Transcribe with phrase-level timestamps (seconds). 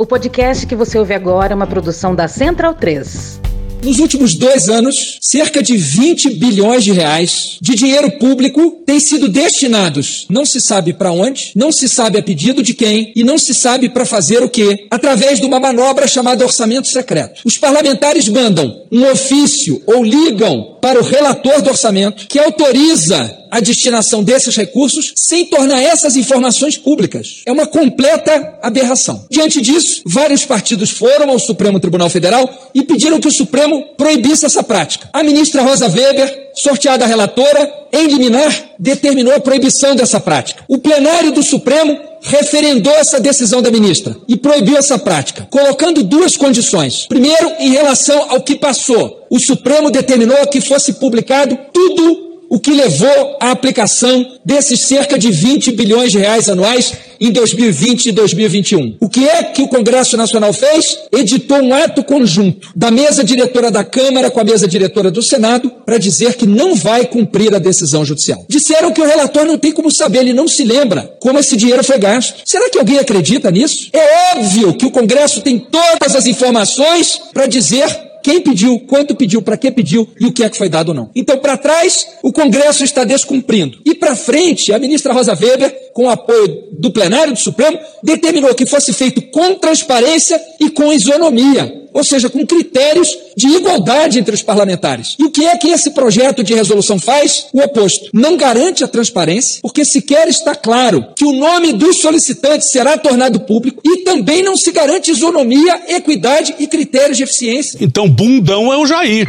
[0.00, 3.40] O podcast que você ouve agora é uma produção da Central 3.
[3.82, 9.28] Nos últimos dois anos, cerca de 20 bilhões de reais de dinheiro público têm sido
[9.28, 13.38] destinados, não se sabe para onde, não se sabe a pedido de quem e não
[13.38, 17.40] se sabe para fazer o que, através de uma manobra chamada orçamento secreto.
[17.44, 23.60] Os parlamentares mandam um ofício ou ligam para o relator do orçamento que autoriza a
[23.60, 27.42] destinação desses recursos sem tornar essas informações públicas.
[27.46, 29.26] É uma completa aberração.
[29.30, 34.46] Diante disso, vários partidos foram ao Supremo Tribunal Federal e pediram que o Supremo proibisse
[34.46, 35.08] essa prática.
[35.12, 40.64] A ministra Rosa Weber, sorteada relatora, em liminar, determinou a proibição dessa prática.
[40.68, 46.36] O plenário do Supremo referendou essa decisão da ministra e proibiu essa prática, colocando duas
[46.36, 47.06] condições.
[47.06, 52.70] Primeiro, em relação ao que passou, o Supremo determinou que fosse publicado tudo o que
[52.70, 58.96] levou à aplicação desses cerca de 20 bilhões de reais anuais em 2020 e 2021.
[59.00, 60.98] O que é que o Congresso Nacional fez?
[61.12, 65.70] Editou um ato conjunto da mesa diretora da Câmara com a mesa diretora do Senado
[65.84, 68.44] para dizer que não vai cumprir a decisão judicial.
[68.48, 71.84] Disseram que o relator não tem como saber, ele não se lembra como esse dinheiro
[71.84, 72.42] foi gasto.
[72.44, 73.88] Será que alguém acredita nisso?
[73.92, 79.42] É óbvio que o Congresso tem todas as informações para dizer quem pediu, quanto pediu,
[79.42, 81.10] para que pediu e o que é que foi dado ou não.
[81.14, 83.78] Então, para trás, o Congresso está descumprindo.
[83.84, 88.54] E para frente, a ministra Rosa Weber, com o apoio do plenário do Supremo, determinou
[88.54, 94.32] que fosse feito com transparência e com isonomia ou seja, com critérios de igualdade entre
[94.32, 95.16] os parlamentares.
[95.18, 97.46] E o que é que esse projeto de resolução faz?
[97.52, 98.10] O oposto.
[98.12, 103.40] Não garante a transparência, porque sequer está claro que o nome dos solicitantes será tornado
[103.40, 107.78] público e também não se garante isonomia, equidade e critérios de eficiência.
[107.80, 109.26] Então, bundão é o Jair.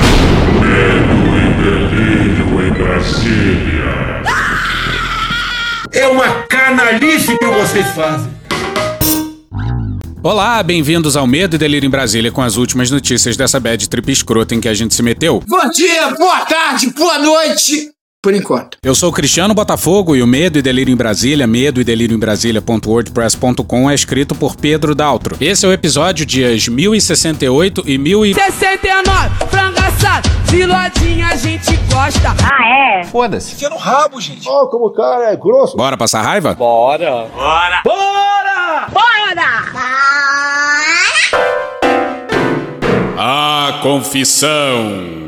[0.62, 3.79] Medo e delírio em Brasília.
[5.92, 8.30] É uma canalice que vocês fazem.
[10.22, 14.12] Olá, bem-vindos ao Medo e Delírio em Brasília com as últimas notícias dessa bad trip
[14.12, 15.42] escrota em que a gente se meteu.
[15.48, 17.90] Bom dia, boa tarde, boa noite.
[18.22, 18.78] Por enquanto.
[18.84, 22.16] Eu sou o Cristiano Botafogo e o Medo e Delírio em Brasília, medo e delírio
[22.16, 25.38] em Brasília.wordpress.com é escrito por Pedro Daltro.
[25.40, 29.69] Esse é o episódio dias 1068 e 1069,
[30.46, 32.36] filodinha a gente gosta.
[32.44, 33.04] Ah, é?
[33.06, 33.54] Foda-se.
[33.54, 34.48] Enfia no rabo, gente.
[34.48, 35.76] Ó, como o cara é grosso.
[35.78, 36.54] Bora passar raiva?
[36.56, 37.28] Bora!
[37.34, 37.82] Bora!
[43.22, 45.19] A confissão.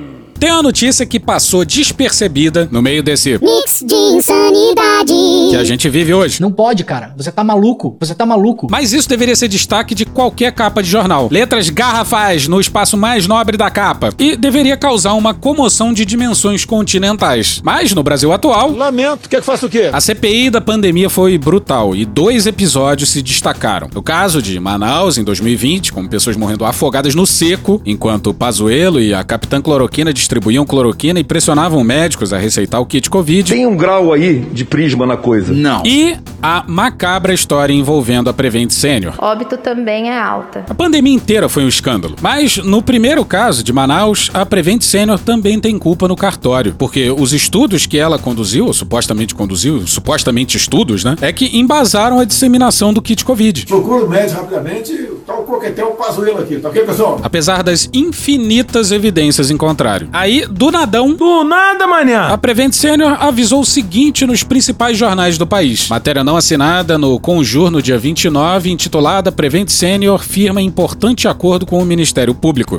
[0.41, 5.13] Tem uma notícia que passou despercebida no meio desse Mix de insanidade.
[5.52, 6.41] que a gente vive hoje.
[6.41, 7.13] Não pode, cara.
[7.16, 7.96] Você tá maluco.
[8.00, 8.66] Você tá maluco.
[8.72, 11.30] Mas isso deveria ser destaque de qualquer capa de jornal.
[11.31, 14.09] Letras garrafais no espaço mais nobre da capa.
[14.18, 17.62] E deveria causar uma comoção de dimensões continentais.
[17.63, 19.30] Mas no Brasil atual, Lamento.
[19.30, 19.91] Quer que faça o quê?
[19.94, 23.91] a CPI da pandemia foi brutal e dois episódios se destacaram.
[23.94, 29.00] No caso de Manaus, em 2020, com pessoas morrendo afogadas no seco, enquanto o Pazuello
[29.00, 33.52] e a Capitã Cloroquina distribuíam cloroquina e pressionavam médicos a receitar o kit Covid.
[33.52, 35.52] Tem um grau aí de prisma na coisa.
[35.52, 35.84] Não.
[35.86, 39.14] E a macabra história envolvendo a Prevent Senior.
[39.18, 40.64] Óbito também é alta.
[40.69, 42.16] A pandemia inteira foi um escândalo.
[42.22, 47.12] Mas no primeiro caso de Manaus, a Prevent Senior também tem culpa no cartório, porque
[47.12, 52.24] os estudos que ela conduziu, ou supostamente conduziu, supostamente estudos, né, é que embasaram a
[52.24, 53.66] disseminação do kit Covid.
[53.66, 54.94] Procura o médico rapidamente.
[55.31, 57.22] Tá o coquetel Pazuelo aqui, tá ok, pessoal?
[57.24, 60.09] Apesar das infinitas evidências em contrário.
[60.12, 62.28] Aí, do nadão, Do nada, manhã!
[62.28, 65.88] a Prevent Senior avisou o seguinte nos principais jornais do país.
[65.88, 71.81] Matéria não assinada no Conjur no dia 29, intitulada Prevent Senior firma importante acordo com
[71.81, 72.78] o Ministério Público.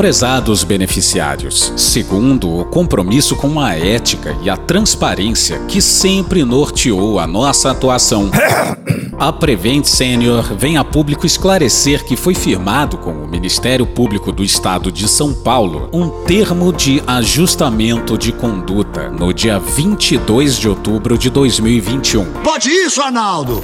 [0.00, 7.26] Prezados beneficiários, segundo o compromisso com a ética e a transparência que sempre norteou a
[7.26, 8.30] nossa atuação,
[9.20, 14.42] a Prevent Senior vem a público esclarecer que foi firmado com o Ministério Público do
[14.42, 21.18] Estado de São Paulo um termo de ajustamento de conduta no dia 22 de outubro
[21.18, 22.24] de 2021.
[22.42, 23.62] Pode isso, Arnaldo.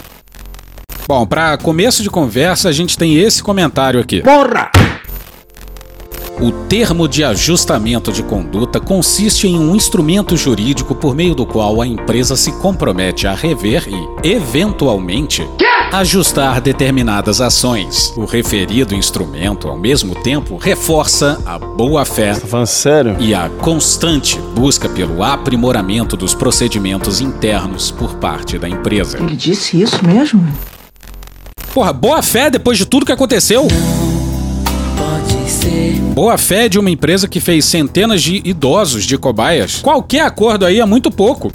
[1.09, 4.21] Bom, para começo de conversa, a gente tem esse comentário aqui.
[4.21, 4.71] Porra!
[6.38, 11.81] O termo de ajustamento de conduta consiste em um instrumento jurídico por meio do qual
[11.81, 15.49] a empresa se compromete a rever e, eventualmente,
[15.91, 18.12] ajustar determinadas ações.
[18.19, 22.47] O referido instrumento, ao mesmo tempo, reforça a boa-fé Tá
[23.19, 29.17] e a constante busca pelo aprimoramento dos procedimentos internos por parte da empresa.
[29.19, 30.47] Ele disse isso mesmo?
[31.73, 33.67] Porra, boa fé depois de tudo que aconteceu?
[36.17, 39.83] Boa fé de uma empresa que fez centenas de idosos de cobaias.
[39.83, 41.53] Qualquer acordo aí é muito pouco.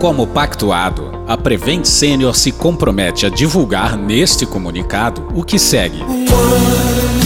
[0.00, 6.02] Como pactuado, a Prevent Senior se compromete a divulgar neste comunicado o que segue.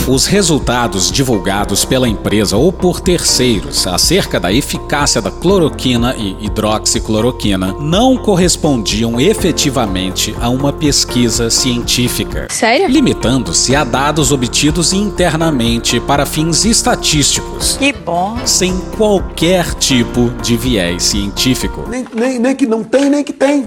[0.08, 7.75] Os resultados divulgados pela empresa ou por terceiros acerca da eficácia da cloroquina e hidroxicloroquina
[7.81, 12.47] não correspondiam efetivamente a uma pesquisa científica.
[12.50, 12.87] Sério?
[12.87, 17.76] Limitando-se a dados obtidos internamente para fins estatísticos.
[17.76, 18.38] Que bom.
[18.44, 21.85] Sem qualquer tipo de viés científico.
[21.88, 23.67] Nem, nem, nem que não tem, nem que tem.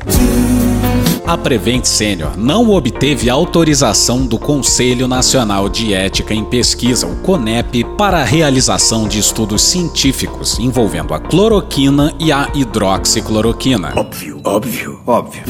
[1.25, 7.83] A Prevent Senior não obteve autorização do Conselho Nacional de Ética em Pesquisa, o CONEP,
[7.97, 13.93] para a realização de estudos científicos envolvendo a cloroquina e a hidroxicloroquina.
[13.95, 15.43] Óbvio, óbvio, óbvio.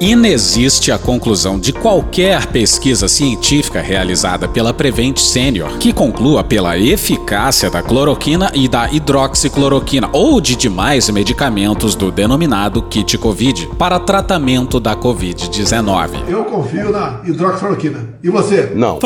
[0.00, 7.68] Inexiste a conclusão de qualquer pesquisa científica realizada pela Prevent Senior que conclua pela eficácia
[7.68, 14.78] da cloroquina e da hidroxicloroquina ou de demais medicamentos do denominado kit COVID para tratamento
[14.78, 16.28] da COVID-19.
[16.28, 18.08] Eu confio na hidroxicloroquina.
[18.22, 18.72] E você?
[18.76, 19.00] Não.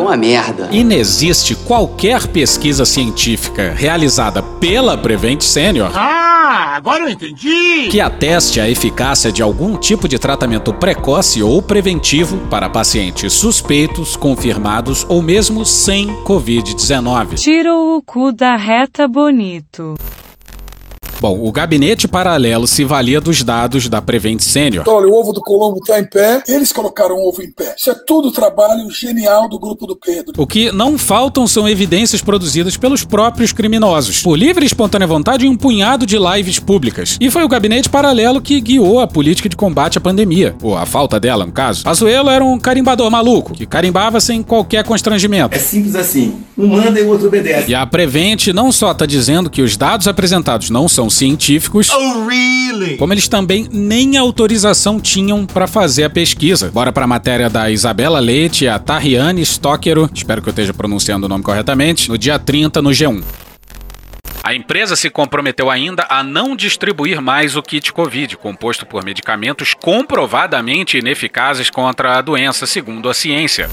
[0.00, 0.70] Uma merda.
[0.72, 6.17] Inexiste qualquer pesquisa científica realizada pela Prevent Senior Ah,
[6.78, 7.88] agora eu entendi.
[7.90, 14.16] que ateste a eficácia de algum tipo de tratamento precoce ou preventivo para pacientes suspeitos,
[14.16, 17.34] confirmados ou mesmo sem Covid-19.
[17.34, 19.96] Tira o cu da reta bonito.
[21.20, 24.84] Bom, o gabinete paralelo se valia dos dados da Prevent Senior.
[24.86, 27.74] Olha, o ovo do Colombo tá em pé, eles colocaram o ovo em pé.
[27.76, 30.32] Isso é tudo trabalho genial do grupo do Pedro.
[30.36, 35.44] O que não faltam são evidências produzidas pelos próprios criminosos, por livre e espontânea vontade
[35.44, 37.16] em um punhado de lives públicas.
[37.20, 40.86] E foi o gabinete paralelo que guiou a política de combate à pandemia, ou a
[40.86, 41.82] falta dela, no caso.
[41.82, 45.56] Pazuello era um carimbador maluco, que carimbava sem qualquer constrangimento.
[45.56, 46.36] É simples assim.
[46.56, 47.70] Um manda e o outro obedece.
[47.70, 52.26] E a Prevent não só está dizendo que os dados apresentados não são científicos, Oh,
[52.26, 52.96] really?
[52.96, 56.70] como eles também nem autorização tinham para fazer a pesquisa.
[56.70, 60.74] Bora para a matéria da Isabela Leite e a Tariane Stockero, espero que eu esteja
[60.74, 63.22] pronunciando o nome corretamente, no dia 30 no G1.
[64.42, 69.74] A empresa se comprometeu ainda a não distribuir mais o kit Covid, composto por medicamentos
[69.74, 73.68] comprovadamente ineficazes contra a doença, segundo a ciência.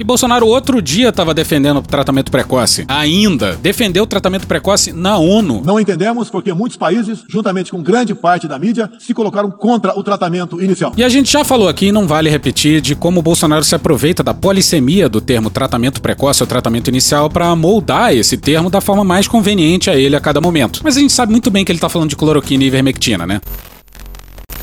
[0.00, 2.86] E Bolsonaro outro dia estava defendendo o tratamento precoce.
[2.88, 5.60] Ainda defendeu o tratamento precoce na ONU.
[5.62, 10.02] Não entendemos porque muitos países, juntamente com grande parte da mídia, se colocaram contra o
[10.02, 10.94] tratamento inicial.
[10.96, 14.22] E a gente já falou aqui, não vale repetir, de como o Bolsonaro se aproveita
[14.22, 19.04] da polissemia do termo tratamento precoce ou tratamento inicial para moldar esse termo da forma
[19.04, 20.80] mais conveniente a ele a cada momento.
[20.82, 23.42] Mas a gente sabe muito bem que ele tá falando de cloroquina e ivermectina, né?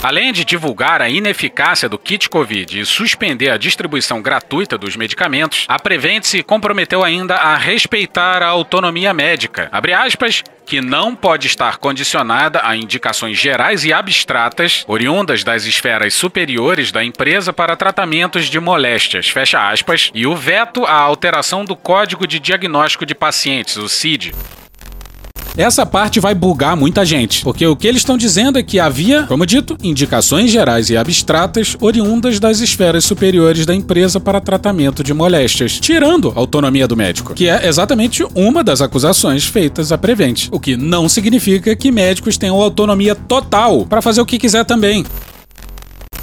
[0.01, 5.65] Além de divulgar a ineficácia do kit Covid e suspender a distribuição gratuita dos medicamentos,
[5.67, 11.77] a Prevent se comprometeu ainda a respeitar a autonomia médica, aspas, que não pode estar
[11.77, 18.59] condicionada a indicações gerais e abstratas, oriundas das esferas superiores da empresa para tratamentos de
[18.59, 23.89] moléstias, fecha aspas, e o veto à alteração do Código de Diagnóstico de Pacientes, o
[23.89, 24.33] CID.
[25.57, 29.24] Essa parte vai bugar muita gente, porque o que eles estão dizendo é que havia,
[29.24, 35.15] como dito, indicações gerais e abstratas oriundas das esferas superiores da empresa para tratamento de
[35.15, 40.48] moléstias, tirando a autonomia do médico, que é exatamente uma das acusações feitas à Prevent,
[40.51, 45.04] o que não significa que médicos tenham autonomia total para fazer o que quiser também.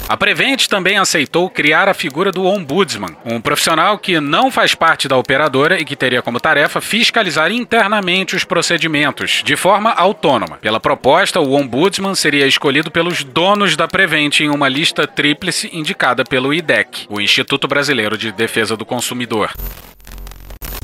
[0.07, 5.07] A Prevent também aceitou criar a figura do Ombudsman, um profissional que não faz parte
[5.07, 10.57] da operadora e que teria como tarefa fiscalizar internamente os procedimentos, de forma autônoma.
[10.57, 16.23] Pela proposta, o Ombudsman seria escolhido pelos donos da Prevent em uma lista tríplice indicada
[16.23, 19.51] pelo IDEC, o Instituto Brasileiro de Defesa do Consumidor.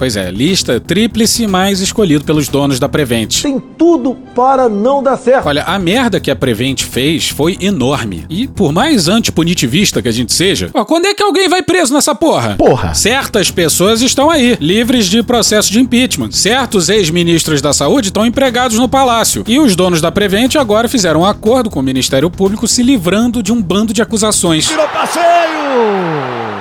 [0.02, 3.44] Pois é, lista tríplice, mas escolhido pelos donos da Prevent.
[3.44, 5.46] Tem tudo para não dar certo.
[5.46, 8.26] Olha, a merda que a Prevent fez foi enorme.
[8.28, 11.94] E por mais antipunitivista que a gente seja, ó, quando é que alguém vai preso
[11.94, 12.56] nessa porra?
[12.56, 12.96] Porra.
[12.96, 16.32] Certas pessoas estão aí, livres de processo de impeachment.
[16.32, 19.44] Certos ex-ministros da saúde estão empregados no palácio.
[19.46, 23.44] E os donos da Prevent agora fizeram um acordo com o Ministério Público se livrando
[23.44, 24.66] de um bando de acusações.
[24.66, 26.61] Tirou passeio!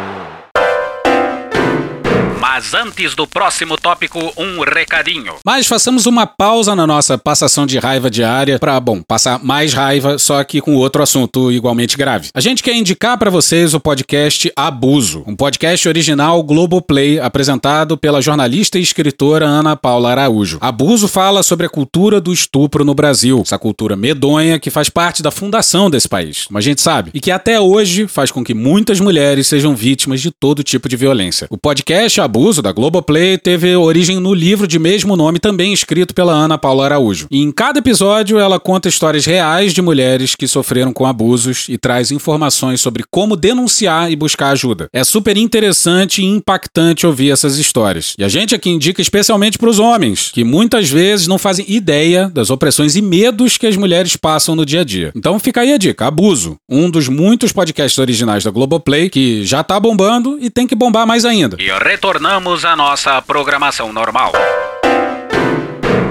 [2.60, 5.36] Mas antes do próximo tópico, um recadinho.
[5.42, 10.18] Mas façamos uma pausa na nossa passação de raiva diária para, bom, passar mais raiva,
[10.18, 12.28] só que com outro assunto igualmente grave.
[12.34, 18.20] A gente quer indicar para vocês o podcast Abuso, um podcast original Globoplay apresentado pela
[18.20, 20.58] jornalista e escritora Ana Paula Araújo.
[20.60, 25.22] Abuso fala sobre a cultura do estupro no Brasil, essa cultura medonha que faz parte
[25.22, 28.52] da fundação desse país, como a gente sabe, e que até hoje faz com que
[28.52, 31.46] muitas mulheres sejam vítimas de todo tipo de violência.
[31.48, 36.12] O podcast Abuso Abuso, da Globoplay, teve origem no livro de mesmo nome, também escrito
[36.12, 37.28] pela Ana Paula Araújo.
[37.30, 41.78] E em cada episódio, ela conta histórias reais de mulheres que sofreram com abusos e
[41.78, 44.88] traz informações sobre como denunciar e buscar ajuda.
[44.92, 48.14] É super interessante e impactante ouvir essas histórias.
[48.18, 52.28] E a gente aqui indica especialmente para os homens, que muitas vezes não fazem ideia
[52.28, 55.12] das opressões e medos que as mulheres passam no dia a dia.
[55.14, 59.62] Então fica aí a dica: Abuso, um dos muitos podcasts originais da Globoplay que já
[59.62, 61.56] tá bombando e tem que bombar mais ainda.
[61.60, 61.70] E
[62.30, 64.30] retornamos à nossa programação normal.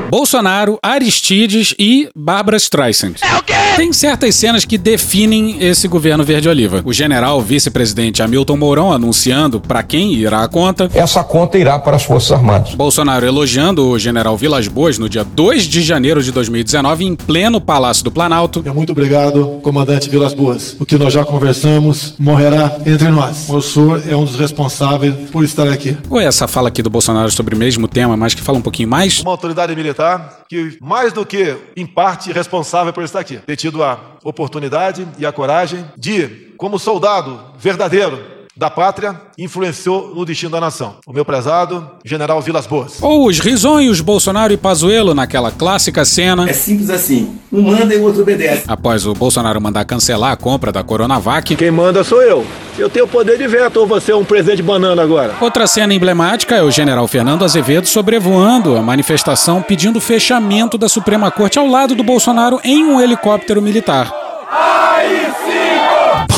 [0.09, 3.15] Bolsonaro, Aristides e Bárbara Streisand.
[3.21, 3.53] É o quê?
[3.75, 6.81] Tem certas cenas que definem esse governo verde-oliva.
[6.83, 10.89] O general vice-presidente Hamilton Mourão anunciando para quem irá a conta.
[10.93, 12.73] Essa conta irá para as Forças Armadas.
[12.73, 17.61] Bolsonaro elogiando o general Vilas Boas no dia 2 de janeiro de 2019 em pleno
[17.61, 18.63] Palácio do Planalto.
[18.73, 20.75] Muito obrigado, comandante Vilas Boas.
[20.79, 23.47] O que nós já conversamos morrerá entre nós.
[23.47, 25.95] O senhor é um dos responsáveis por estar aqui.
[26.09, 28.61] Ou é essa fala aqui do Bolsonaro sobre o mesmo tema, mas que fala um
[28.61, 29.19] pouquinho mais?
[29.21, 29.98] Uma autoridade militar
[30.47, 33.37] que, mais do que, em parte, responsável por estar aqui.
[33.37, 40.25] Ter tido a oportunidade e a coragem de, como soldado verdadeiro, da pátria influenciou no
[40.25, 40.95] destino da nação.
[41.07, 43.01] O meu prezado general Vilas Boas.
[43.01, 46.49] Ou os risonhos Bolsonaro e Pazuello naquela clássica cena.
[46.49, 47.39] É simples assim.
[47.53, 48.65] Um manda e o outro obedece.
[48.67, 51.55] Após o Bolsonaro mandar cancelar a compra da Coronavac.
[51.55, 52.45] Quem manda sou eu.
[52.77, 55.35] Eu tenho poder de veto ou você é um presidente banana agora?
[55.39, 61.31] Outra cena emblemática é o general Fernando Azevedo sobrevoando a manifestação pedindo fechamento da Suprema
[61.31, 64.13] Corte ao lado do Bolsonaro em um helicóptero militar.
[64.51, 65.28] Aí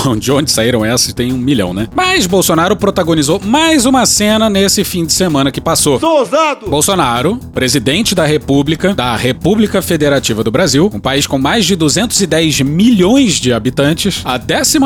[0.19, 1.87] de onde saíram essas tem um milhão, né?
[1.95, 5.99] Mas Bolsonaro protagonizou mais uma cena nesse fim de semana que passou.
[5.99, 6.69] Sou ousado!
[6.69, 12.61] Bolsonaro, presidente da República, da República Federativa do Brasil, um país com mais de 210
[12.61, 14.77] milhões de habitantes, a 12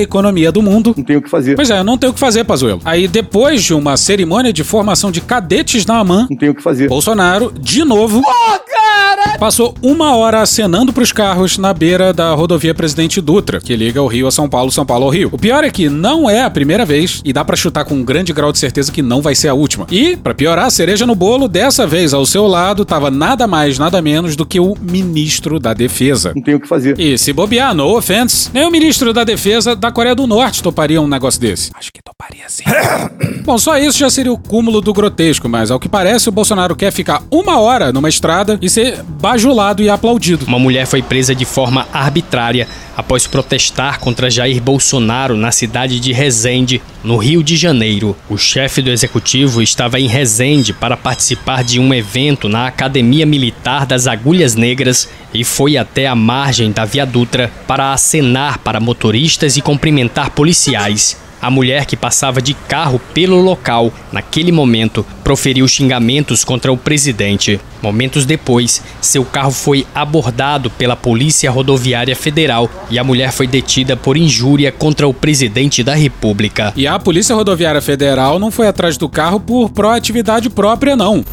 [0.00, 0.94] economia do mundo.
[0.96, 1.56] Não tem o que fazer.
[1.56, 2.80] Pois é, não tem o que fazer, Pazuello.
[2.84, 6.62] Aí, depois de uma cerimônia de formação de cadetes na AMAN, não tem o que
[6.62, 6.88] fazer.
[6.88, 8.58] Bolsonaro, de novo, oh,
[8.96, 9.38] cara!
[9.38, 14.06] passou uma hora acenando pros carros na beira da rodovia Presidente Dutra, que liga o
[14.06, 15.28] Rio a São Paulo, São Paulo ao Rio.
[15.32, 18.04] O pior é que não é a primeira vez e dá para chutar com um
[18.04, 19.86] grande grau de certeza que não vai ser a última.
[19.90, 23.78] E, para piorar, a cereja no bolo, dessa vez ao seu lado tava nada mais,
[23.78, 26.32] nada menos do que o ministro da Defesa.
[26.34, 26.98] Não tem o que fazer.
[26.98, 31.00] E se bobear, no offense, nem o ministro da Defesa da Coreia do Norte toparia
[31.00, 31.70] um negócio desse.
[31.74, 32.64] Acho que toparia sim.
[33.44, 36.74] Bom, só isso já seria o cúmulo do grotesco, mas ao que parece, o Bolsonaro
[36.74, 38.85] quer ficar uma hora numa estrada e ser
[39.20, 40.46] bajulado e aplaudido.
[40.46, 46.12] Uma mulher foi presa de forma arbitrária após protestar contra Jair Bolsonaro na cidade de
[46.12, 48.16] Resende, no Rio de Janeiro.
[48.28, 53.84] O chefe do executivo estava em Resende para participar de um evento na Academia Militar
[53.84, 59.56] das Agulhas Negras e foi até a margem da Via Dutra para acenar para motoristas
[59.56, 61.25] e cumprimentar policiais.
[61.40, 67.60] A mulher que passava de carro pelo local, naquele momento, proferiu xingamentos contra o presidente.
[67.82, 73.96] Momentos depois, seu carro foi abordado pela Polícia Rodoviária Federal e a mulher foi detida
[73.96, 76.72] por injúria contra o presidente da República.
[76.74, 81.24] E a Polícia Rodoviária Federal não foi atrás do carro por proatividade própria, não.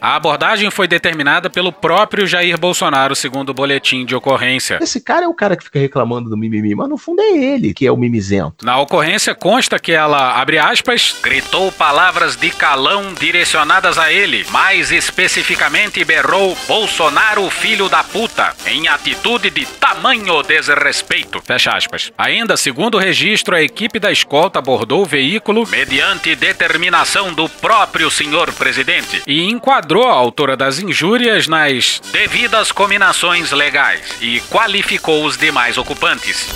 [0.00, 4.78] A abordagem foi determinada pelo próprio Jair Bolsonaro, segundo o boletim de ocorrência.
[4.80, 7.74] Esse cara é o cara que fica reclamando do mimimi, mas no fundo é ele
[7.74, 8.64] que é o mimizento.
[8.64, 14.92] Na ocorrência consta que ela, abre aspas, gritou palavras de calão direcionadas a ele, mais
[14.92, 21.42] especificamente berrou Bolsonaro, filho da puta, em atitude de tamanho desrespeito.
[21.44, 22.12] Fecha aspas.
[22.16, 28.10] Ainda, segundo o registro, a equipe da escolta abordou o veículo mediante determinação do próprio
[28.10, 35.24] senhor presidente e enquadrou enquadrou a autora das injúrias nas devidas combinações legais e qualificou
[35.24, 36.46] os demais ocupantes.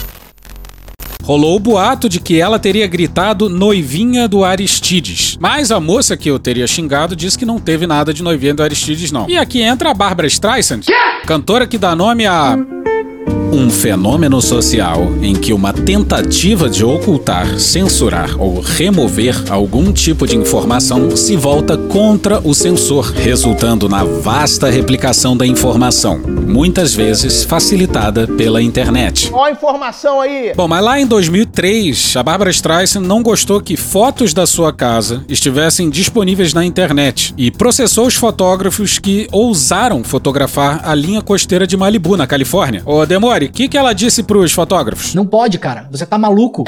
[1.23, 5.39] Rolou o boato de que ela teria gritado noivinha do Aristides.
[5.41, 8.63] Mas a moça que eu teria xingado disse que não teve nada de noivinha do
[8.63, 9.27] Aristides, não.
[9.27, 10.83] E aqui entra a Bárbara Streisand,
[11.25, 12.59] cantora que dá nome a.
[13.53, 20.35] Um fenômeno social em que uma tentativa de ocultar, censurar ou remover algum tipo de
[20.35, 28.27] informação se volta contra o censor, resultando na vasta replicação da informação, muitas vezes facilitada
[28.27, 29.31] pela internet.
[29.31, 30.55] Ó a informação aí!
[30.57, 35.25] Bom, mas lá em 2003, a Bárbara Streisand não gostou que fotos da sua casa
[35.29, 41.77] estivessem disponíveis na internet e processou os fotógrafos que ousaram fotografar a linha costeira de
[41.77, 42.83] Malibu, na Califórnia.
[42.87, 45.15] Ô, Demore, o que, que ela disse pros fotógrafos?
[45.15, 45.87] Não pode, cara.
[45.91, 46.65] Você tá maluco.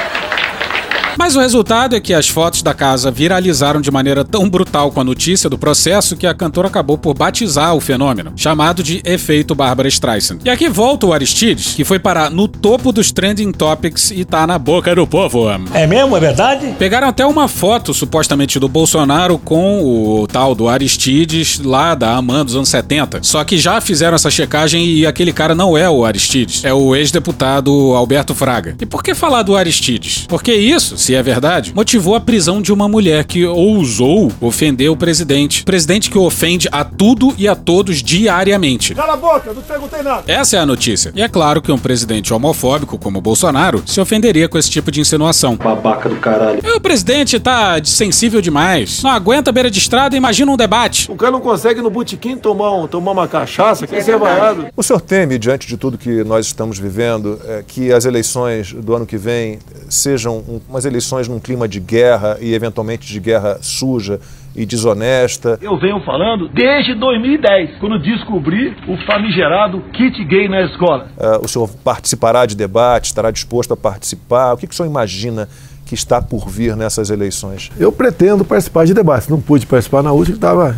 [1.18, 5.00] Mas o resultado é que as fotos da casa viralizaram de maneira tão brutal com
[5.00, 9.54] a notícia do processo que a cantora acabou por batizar o fenômeno, chamado de efeito
[9.54, 10.38] Bárbara Streisand.
[10.44, 14.46] E aqui volta o Aristides, que foi parar no topo dos trending topics e tá
[14.46, 15.48] na boca do povo.
[15.72, 16.16] É mesmo?
[16.16, 16.74] É verdade?
[16.78, 22.44] Pegaram até uma foto, supostamente, do Bolsonaro com o tal do Aristides lá da AMAN
[22.44, 23.20] dos anos 70.
[23.22, 26.94] Só que já fizeram essa checagem e aquele cara não é o Aristides, é o
[26.94, 28.76] ex-deputado Alberto Fraga.
[28.80, 30.26] E por que falar do Aristides?
[30.28, 34.96] Porque isso, se é verdade, motivou a prisão de uma mulher que ousou ofender o
[34.96, 35.62] presidente.
[35.62, 38.94] Presidente que ofende a tudo e a todos diariamente.
[38.94, 40.24] Cala a boca, não perguntei nada.
[40.26, 41.12] Essa é a notícia.
[41.14, 45.02] E é claro que um presidente homofóbico como Bolsonaro se ofenderia com esse tipo de
[45.02, 45.56] insinuação.
[45.56, 46.62] Babaca do caralho.
[46.74, 49.02] O presidente tá sensível demais.
[49.02, 51.12] Não aguenta beira de estrada, imagina um debate.
[51.12, 54.68] O cara não consegue no botequim tomar, um, tomar uma cachaça, quer ser vaiado.
[54.74, 58.94] O senhor teme, diante de tudo que nós estamos vivendo, é, que as eleições do
[58.94, 59.58] ano que vem
[59.90, 60.93] sejam um, umas eleições
[61.28, 64.20] num clima de guerra e eventualmente de guerra suja
[64.54, 65.58] e desonesta?
[65.60, 71.08] Eu venho falando desde 2010, quando descobri o famigerado kit gay na escola.
[71.16, 74.54] Uh, o senhor participará de debate, estará disposto a participar?
[74.54, 75.48] O que, que o senhor imagina
[75.84, 77.70] que está por vir nessas eleições?
[77.78, 79.28] Eu pretendo participar de debates.
[79.28, 80.76] Não pude participar na última, que estava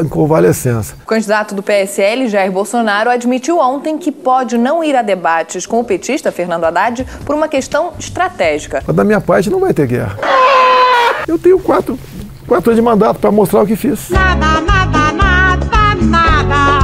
[0.00, 0.94] em convalescença.
[1.02, 5.80] O candidato do PSL, Jair Bolsonaro, admitiu ontem que pode não ir a debates com
[5.80, 8.82] o petista Fernando Haddad por uma questão estratégica.
[8.86, 10.18] Mas da minha parte não vai ter guerra.
[11.26, 11.98] Eu tenho quatro
[12.46, 14.10] quatro anos de mandato para mostrar o que fiz.
[14.10, 16.83] Nada, nada, nada, nada.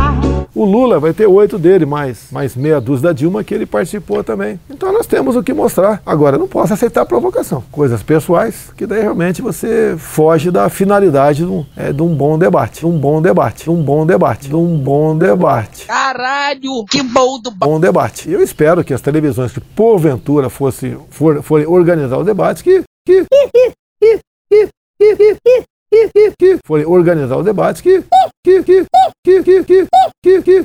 [0.60, 4.22] O Lula vai ter oito dele, mais, mais meia dúzia da Dilma que ele participou
[4.22, 4.60] também.
[4.68, 6.02] Então nós temos o que mostrar.
[6.04, 7.64] Agora, não posso aceitar provocação.
[7.72, 12.38] Coisas pessoais, que daí realmente você foge da finalidade de um, é, de um bom
[12.38, 12.80] debate.
[12.80, 13.64] De um bom debate.
[13.64, 14.48] De um bom debate.
[14.50, 15.86] De um bom debate.
[15.86, 18.30] Caralho, que bom do bom debate.
[18.30, 23.24] Eu espero que as televisões que porventura fossem for, forem organizar os debates, que, que,
[25.90, 28.02] que, que, que forem organizar os debates que,
[28.44, 28.86] que, que,
[29.24, 29.86] que, que, que,
[30.22, 30.64] que, que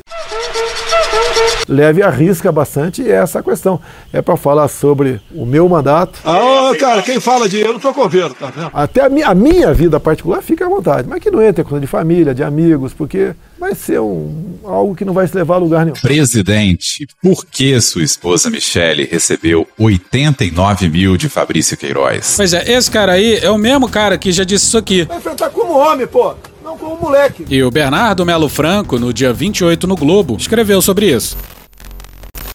[1.67, 3.79] leve a risca bastante essa questão.
[4.13, 6.19] É para falar sobre o meu mandato.
[6.23, 8.69] Ah, cara, quem fala de eu não tô com governo, tá vendo?
[8.73, 11.81] Até a minha, a minha vida particular fica à vontade, mas que não entre coisa
[11.81, 15.57] de família, de amigos, porque vai ser um, algo que não vai se levar a
[15.57, 15.99] lugar nenhum.
[15.99, 22.33] Presidente, por que sua esposa Michele recebeu 89 mil de Fabrício Queiroz?
[22.35, 25.03] Pois é, esse cara aí é o mesmo cara que já disse isso aqui.
[25.03, 27.45] Vai enfrentar como homem, pô, não como moleque.
[27.49, 31.37] E o Bernardo Melo Franco, no dia 28 no Globo, escreveu sobre isso.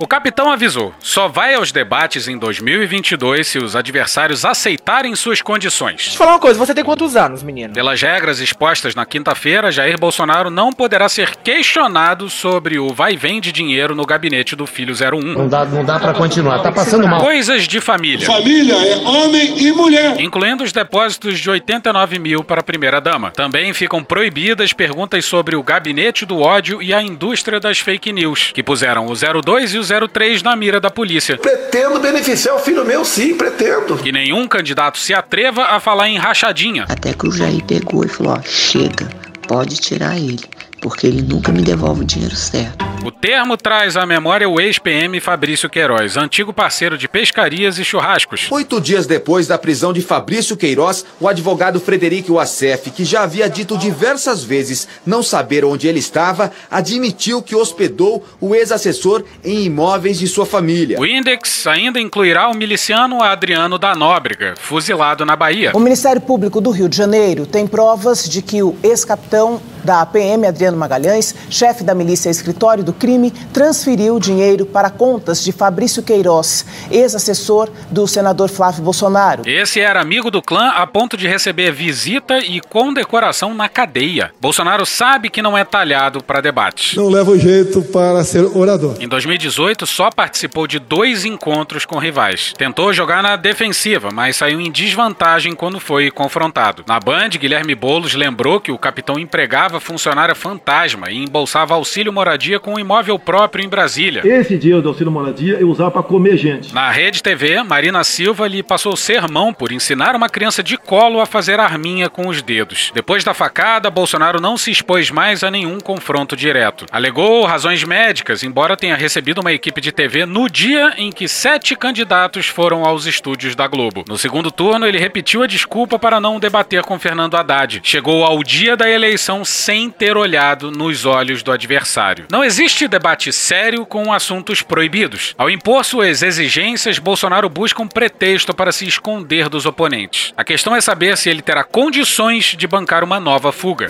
[0.02, 5.96] O capitão avisou: só vai aos debates em 2022 se os adversários aceitarem suas condições.
[5.96, 7.74] Deixa eu falar uma coisa, você tem quantos anos, menino?
[7.74, 13.52] Pelas regras expostas na quinta-feira, Jair Bolsonaro não poderá ser questionado sobre o vai-vem de
[13.52, 15.20] dinheiro no gabinete do filho 01.
[15.20, 17.20] Não dá, não dá para continuar, tá passando mal.
[17.20, 18.24] Coisas de família.
[18.24, 20.18] Família é homem e mulher.
[20.18, 23.32] Incluindo os depósitos de 89 mil para a primeira-dama.
[23.32, 28.50] Também ficam proibidas perguntas sobre o gabinete do ódio e a indústria das fake news,
[28.54, 31.36] que puseram o 02 e o 03 na mira da polícia.
[31.36, 33.96] Pretendo beneficiar o filho meu, sim, pretendo.
[33.96, 36.86] Que nenhum candidato se atreva a falar em rachadinha.
[36.88, 39.08] Até que o Jair pegou e falou: ó, chega,
[39.46, 40.44] pode tirar ele,
[40.80, 42.90] porque ele nunca me devolve o dinheiro certo.
[43.04, 48.48] O termo traz à memória o ex-PM Fabrício Queiroz, antigo parceiro de pescarias e churrascos.
[48.50, 53.48] Oito dias depois da prisão de Fabrício Queiroz, o advogado Frederico Wassef, que já havia
[53.48, 60.18] dito diversas vezes não saber onde ele estava, admitiu que hospedou o ex-assessor em imóveis
[60.18, 61.00] de sua família.
[61.00, 65.72] O Index ainda incluirá o miliciano Adriano da Nóbrega, fuzilado na Bahia.
[65.74, 70.46] O Ministério Público do Rio de Janeiro tem provas de que o ex-capitão da APM,
[70.46, 76.64] Adriano Magalhães, chefe da milícia escritório do crime, transferiu dinheiro para contas de Fabrício Queiroz,
[76.90, 79.42] ex-assessor do senador Flávio Bolsonaro.
[79.46, 84.32] Esse era amigo do clã a ponto de receber visita e condecoração na cadeia.
[84.40, 86.96] Bolsonaro sabe que não é talhado para debates.
[86.96, 88.96] Não leva jeito para ser orador.
[89.00, 92.52] Em 2018, só participou de dois encontros com rivais.
[92.56, 96.84] Tentou jogar na defensiva, mas saiu em desvantagem quando foi confrontado.
[96.86, 102.58] Na Band, Guilherme Boulos lembrou que o capitão empregava funcionária fantasma e embolsava auxílio moradia
[102.58, 104.22] com um imóvel próprio em Brasília.
[104.24, 106.74] Esse dinheiro do auxílio moradia eu usava para comer gente.
[106.74, 111.26] Na Rede TV, Marina Silva lhe passou sermão por ensinar uma criança de colo a
[111.26, 112.90] fazer arminha com os dedos.
[112.94, 116.86] Depois da facada, Bolsonaro não se expôs mais a nenhum confronto direto.
[116.90, 121.76] Alegou razões médicas, embora tenha recebido uma equipe de TV no dia em que sete
[121.76, 124.04] candidatos foram aos estúdios da Globo.
[124.08, 127.80] No segundo turno, ele repetiu a desculpa para não debater com Fernando Haddad.
[127.82, 132.26] Chegou ao dia da eleição sem ter olhado nos olhos do adversário.
[132.30, 135.34] Não existe debate sério com assuntos proibidos.
[135.36, 140.32] Ao impor suas exigências, Bolsonaro busca um pretexto para se esconder dos oponentes.
[140.36, 143.88] A questão é saber se ele terá condições de bancar uma nova fuga.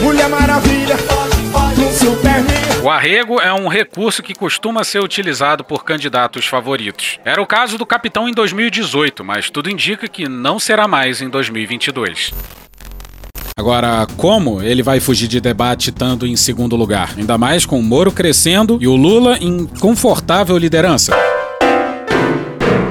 [0.00, 0.96] Mulher Maravilha.
[2.82, 7.18] O arrego é um recurso que costuma ser utilizado por candidatos favoritos.
[7.24, 11.28] Era o caso do capitão em 2018, mas tudo indica que não será mais em
[11.28, 12.32] 2022.
[13.58, 17.14] Agora, como ele vai fugir de debate estando em segundo lugar?
[17.16, 21.16] Ainda mais com o Moro crescendo e o Lula em confortável liderança.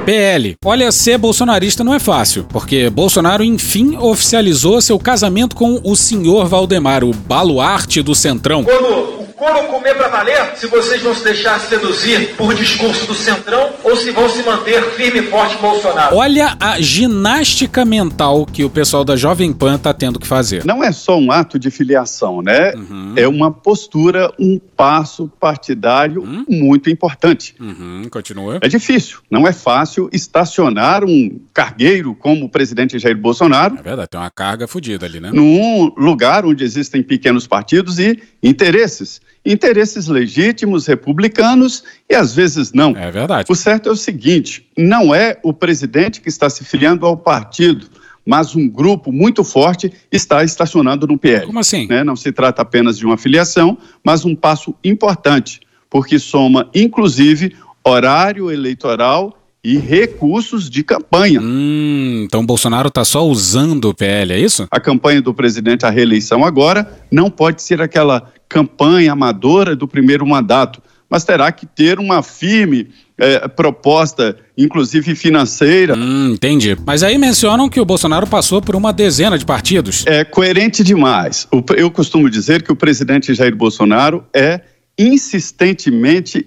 [0.04, 0.56] PL.
[0.64, 6.48] Olha, ser bolsonarista não é fácil, porque Bolsonaro enfim oficializou seu casamento com o senhor
[6.48, 8.64] Valdemar, o baluarte do Centrão.
[8.64, 13.14] Quando o couro comer pra valer, se vocês vão se deixar seduzir por discurso do
[13.14, 16.16] Centrão ou se vão se manter firme e forte Bolsonaro.
[16.16, 20.64] Olha a ginástica mental que o pessoal da Jovem Pan tá tendo que fazer.
[20.64, 22.72] Não é só um ato de filiação, né?
[23.14, 27.54] É uma postura, um passo partidário muito importante.
[27.60, 28.58] Uhum, continua.
[28.62, 34.08] É difícil, não é fácil estacionar um cargueiro como o presidente Jair Bolsonaro É verdade,
[34.08, 35.30] tem uma carga fodida ali, né?
[35.32, 39.20] num lugar onde existem pequenos partidos e interesses.
[39.46, 42.96] Interesses legítimos, republicanos e às vezes não.
[42.96, 43.50] É verdade.
[43.50, 47.86] O certo é o seguinte: não é o presidente que está se filiando ao partido.
[48.28, 51.46] Mas um grupo muito forte está estacionando no PL.
[51.46, 51.86] Como assim?
[51.86, 52.02] Né?
[52.02, 57.54] Não se trata apenas de uma filiação, mas um passo importante, porque soma, inclusive,
[57.84, 61.40] horário eleitoral e recursos de campanha.
[61.42, 64.68] Hum, então Bolsonaro tá só usando o PL, é isso?
[64.70, 70.24] A campanha do presidente à reeleição agora não pode ser aquela campanha amadora do primeiro
[70.24, 75.96] mandato, mas terá que ter uma firme eh, proposta, inclusive financeira.
[75.96, 76.76] Hum, entendi.
[76.86, 80.04] Mas aí mencionam que o Bolsonaro passou por uma dezena de partidos.
[80.06, 81.48] É coerente demais.
[81.76, 84.60] Eu costumo dizer que o presidente Jair Bolsonaro é
[84.96, 86.46] insistentemente,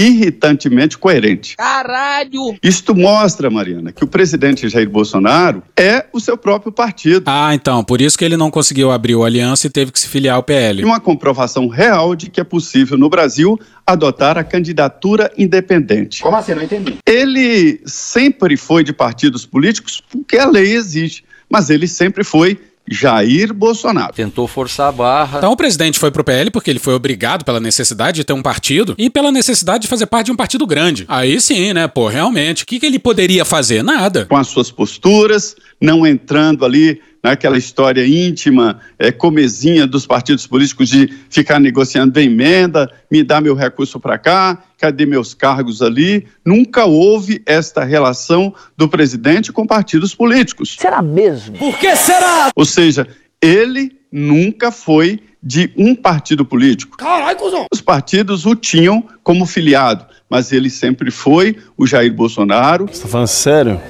[0.00, 1.56] irritantemente coerente.
[1.56, 2.56] Caralho!
[2.62, 7.24] Isto mostra, Mariana, que o presidente Jair Bolsonaro é o seu próprio partido.
[7.26, 10.08] Ah, então, por isso que ele não conseguiu abrir o Aliança e teve que se
[10.08, 10.84] filiar ao E PL.
[10.84, 16.22] uma comprovação real de que é possível no Brasil adotar a candidatura independente.
[16.22, 16.54] Como assim?
[16.54, 16.96] Não entendi.
[17.06, 22.58] Ele sempre foi de partidos políticos porque a lei exige, mas ele sempre foi
[22.90, 24.12] Jair Bolsonaro.
[24.12, 25.38] Tentou forçar a barra.
[25.38, 28.42] Então o presidente foi pro PL porque ele foi obrigado pela necessidade de ter um
[28.42, 31.04] partido e pela necessidade de fazer parte de um partido grande.
[31.06, 31.86] Aí sim, né?
[31.86, 33.84] Pô, realmente, o que, que ele poderia fazer?
[33.84, 34.26] Nada.
[34.26, 40.88] Com as suas posturas, não entrando ali naquela história íntima, é, comezinha dos partidos políticos
[40.88, 46.26] de ficar negociando bem emenda, me dá meu recurso para cá, cadê meus cargos ali?
[46.44, 50.76] Nunca houve esta relação do presidente com partidos políticos.
[50.78, 51.58] Será mesmo?
[51.58, 52.50] Por que será?
[52.56, 53.06] Ou seja,
[53.42, 56.96] ele nunca foi de um partido político.
[56.98, 57.66] Caralho, cuzão!
[57.72, 62.86] Os partidos o tinham como filiado, mas ele sempre foi o Jair Bolsonaro.
[62.86, 63.80] Você tá falando sério?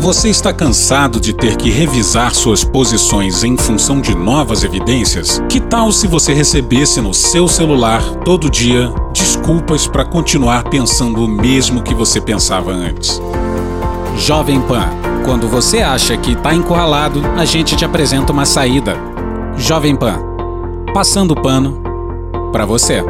[0.00, 5.42] Você está cansado de ter que revisar suas posições em função de novas evidências?
[5.48, 11.28] Que tal se você recebesse no seu celular todo dia desculpas para continuar pensando o
[11.28, 13.20] mesmo que você pensava antes?
[14.16, 14.88] Jovem Pan,
[15.24, 18.96] quando você acha que está encurralado, a gente te apresenta uma saída.
[19.56, 20.20] Jovem Pan,
[20.94, 21.82] passando o pano
[22.52, 23.02] para você.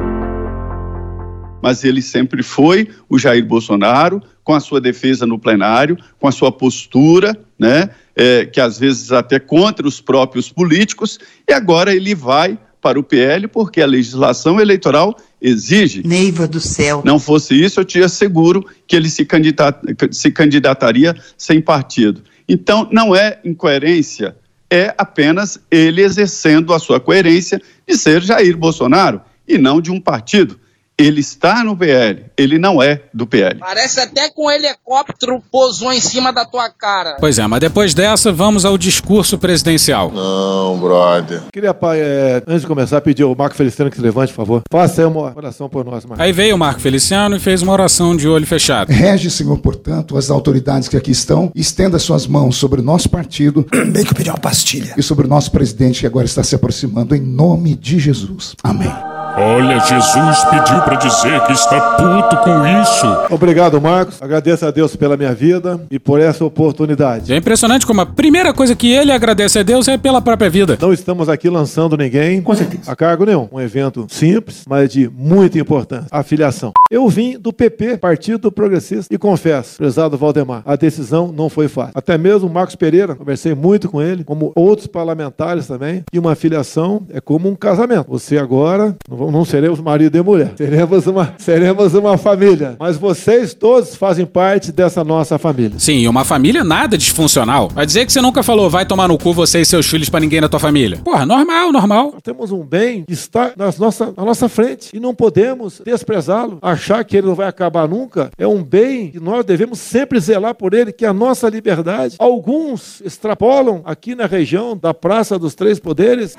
[1.62, 6.32] Mas ele sempre foi o Jair Bolsonaro, com a sua defesa no plenário, com a
[6.32, 11.18] sua postura, né, é, que às vezes até contra os próprios políticos,
[11.48, 16.06] e agora ele vai para o PL porque a legislação eleitoral exige.
[16.06, 17.02] Neiva do céu.
[17.04, 22.22] Não fosse isso, eu te asseguro que ele se, candidata- se candidataria sem partido.
[22.48, 24.36] Então, não é incoerência,
[24.70, 30.00] é apenas ele exercendo a sua coerência de ser Jair Bolsonaro e não de um
[30.00, 30.58] partido.
[30.98, 33.60] Ele está no PL, ele não é do PL.
[33.60, 37.16] Parece até com um helicóptero pousou em cima da tua cara.
[37.20, 40.10] Pois é, mas depois dessa, vamos ao discurso presidencial.
[40.10, 41.42] Não, brother.
[41.52, 44.62] Queria, pai, é, antes de começar, pedir ao Marco Feliciano que se levante, por favor.
[44.68, 46.20] Faça aí uma oração por nós, Marco.
[46.20, 48.90] Aí veio o Marco Feliciano e fez uma oração de olho fechado.
[48.90, 53.64] Rege, Senhor, portanto, as autoridades que aqui estão, estenda suas mãos sobre o nosso partido.
[53.92, 54.94] Bem que eu pedi uma pastilha.
[54.96, 58.56] E sobre o nosso presidente que agora está se aproximando, em nome de Jesus.
[58.64, 59.17] Amém.
[59.40, 63.06] Olha, Jesus pediu para dizer que está puto com isso.
[63.30, 64.20] Obrigado, Marcos.
[64.20, 67.32] Agradeço a Deus pela minha vida e por essa oportunidade.
[67.32, 70.76] É impressionante como a primeira coisa que ele agradece a Deus é pela própria vida.
[70.80, 72.90] Não estamos aqui lançando ninguém Com certeza.
[72.90, 73.48] a cargo nenhum.
[73.52, 76.08] Um evento simples, mas de muita importância.
[76.10, 76.72] A filiação.
[76.90, 81.92] Eu vim do PP, Partido Progressista, e confesso, prezado Valdemar, a decisão não foi fácil.
[81.94, 86.34] Até mesmo o Marcos Pereira, conversei muito com ele, como outros parlamentares também, e uma
[86.34, 88.06] filiação é como um casamento.
[88.08, 92.76] Você agora, não, vamos- não seremos marido e mulher, seremos uma, seremos uma família.
[92.78, 95.78] Mas vocês todos fazem parte dessa nossa família.
[95.78, 97.68] Sim, e uma família nada disfuncional.
[97.68, 100.20] Vai dizer que você nunca falou, vai tomar no cu você e seus filhos pra
[100.20, 100.98] ninguém na tua família.
[101.04, 102.10] Porra, normal, normal.
[102.12, 106.58] Nós temos um bem que está na nossa, na nossa frente e não podemos desprezá-lo,
[106.62, 108.30] achar que ele não vai acabar nunca.
[108.38, 112.16] É um bem que nós devemos sempre zelar por ele, que é a nossa liberdade.
[112.18, 116.34] Alguns extrapolam aqui na região da Praça dos Três Poderes.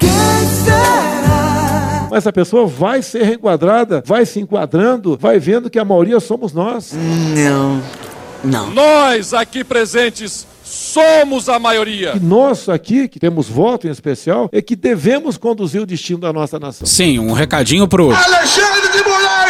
[2.10, 6.54] Mas a pessoa vai ser reenquadrada, vai se enquadrando, vai vendo que a maioria somos
[6.54, 6.94] nós.
[6.94, 7.82] Não.
[8.44, 8.72] Não.
[8.72, 12.14] Nós aqui presentes somos a maioria.
[12.16, 16.32] E nós aqui, que temos voto em especial, é que devemos conduzir o destino da
[16.32, 16.88] nossa nação.
[16.88, 18.12] Sim, um recadinho pro.
[18.12, 19.49] Alexandre de Moraes,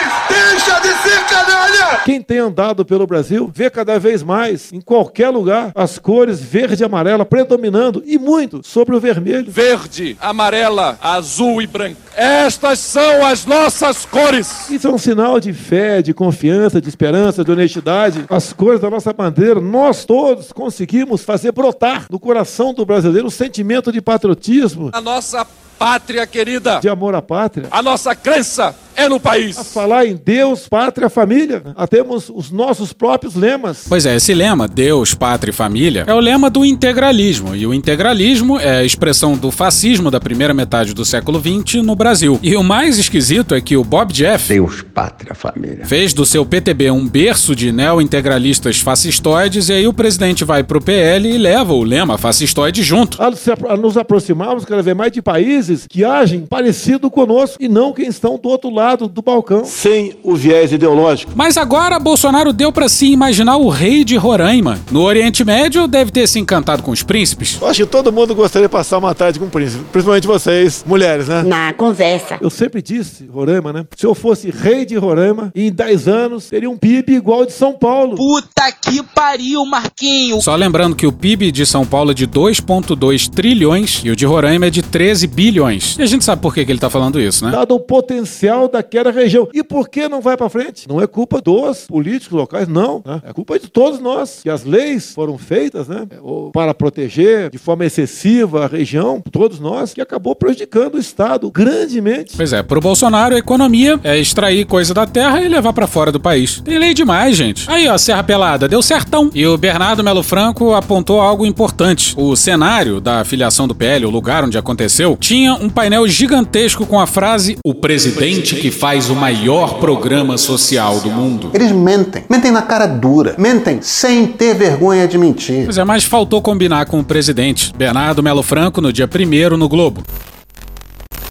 [0.69, 2.01] deixa de ser canalha!
[2.05, 6.83] Quem tem andado pelo Brasil vê cada vez mais, em qualquer lugar, as cores verde
[6.83, 9.51] e amarela predominando e muito sobre o vermelho.
[9.51, 11.99] Verde, amarela, azul e branco.
[12.15, 14.69] Estas são as nossas cores.
[14.69, 18.25] Isso é um sinal de fé, de confiança, de esperança, de honestidade.
[18.29, 23.31] As cores da nossa bandeira, nós todos conseguimos fazer brotar no coração do brasileiro o
[23.31, 25.45] sentimento de patriotismo, A nossa
[25.79, 27.67] pátria querida, de amor à pátria.
[27.71, 29.55] a nossa crença é no A país.
[29.73, 31.63] falar em Deus, pátria, família.
[31.73, 33.85] Ah, Temos os nossos próprios lemas.
[33.87, 37.55] Pois é, esse lema, Deus, Pátria e Família, é o lema do integralismo.
[37.55, 41.95] E o integralismo é a expressão do fascismo da primeira metade do século XX no
[41.95, 42.37] Brasil.
[42.43, 45.85] E o mais esquisito é que o Bob Jeff Deus, pátria, família.
[45.85, 50.81] fez do seu PTB um berço de neo-integralistas fascistoides, e aí o presidente vai pro
[50.81, 53.17] PL e leva o lema fascistoide junto.
[53.21, 53.29] A
[53.69, 58.07] a nos aproximarmos cada vez mais de países que agem parecido conosco e não quem
[58.07, 59.65] estão do outro lado do balcão.
[59.65, 61.31] Sem o viés ideológico.
[61.35, 64.79] Mas agora Bolsonaro deu pra se imaginar o rei de Roraima.
[64.91, 67.57] No Oriente Médio deve ter se encantado com os príncipes.
[67.61, 70.83] Eu acho que todo mundo gostaria de passar uma tarde com o príncipe, principalmente vocês,
[70.85, 71.43] mulheres, né?
[71.43, 72.37] Na conversa.
[72.41, 73.85] Eu sempre disse, Roraima, né?
[73.95, 77.53] Se eu fosse rei de Roraima, em 10 anos teria um PIB igual ao de
[77.53, 78.15] São Paulo.
[78.15, 80.41] Puta que pariu, Marquinho.
[80.41, 84.25] Só lembrando que o PIB de São Paulo é de 2,2 trilhões e o de
[84.25, 85.58] Roraima é de 13 bilhões.
[85.99, 87.51] E a gente sabe por que, que ele tá falando isso, né?
[87.51, 89.47] Dado o potencial daquela região.
[89.53, 90.87] E por que não vai para frente?
[90.87, 93.01] Não é culpa dos políticos locais, não.
[93.05, 93.21] né?
[93.25, 94.39] É culpa de todos nós.
[94.43, 96.07] Que as leis foram feitas, né?
[96.21, 101.49] ou Para proteger de forma excessiva a região, todos nós, que acabou prejudicando o Estado
[101.51, 102.33] grandemente.
[102.35, 106.11] Pois é, pro Bolsonaro, a economia é extrair coisa da terra e levar pra fora
[106.11, 106.61] do país.
[106.61, 107.69] Tem lei demais, gente.
[107.69, 109.29] Aí, ó, Serra Pelada, deu certão.
[109.33, 112.13] E o Bernardo Melo Franco apontou algo importante.
[112.17, 116.99] O cenário da filiação do PL, o lugar onde aconteceu, tinha um painel gigantesco com
[116.99, 121.51] a frase: O presidente que faz o maior programa social do mundo.
[121.53, 122.23] Eles mentem.
[122.27, 123.35] Mentem na cara dura.
[123.37, 125.65] Mentem sem ter vergonha de mentir.
[125.65, 127.71] Pois é, mas faltou combinar com o presidente.
[127.77, 130.03] Bernardo Melo Franco no dia 1 no Globo.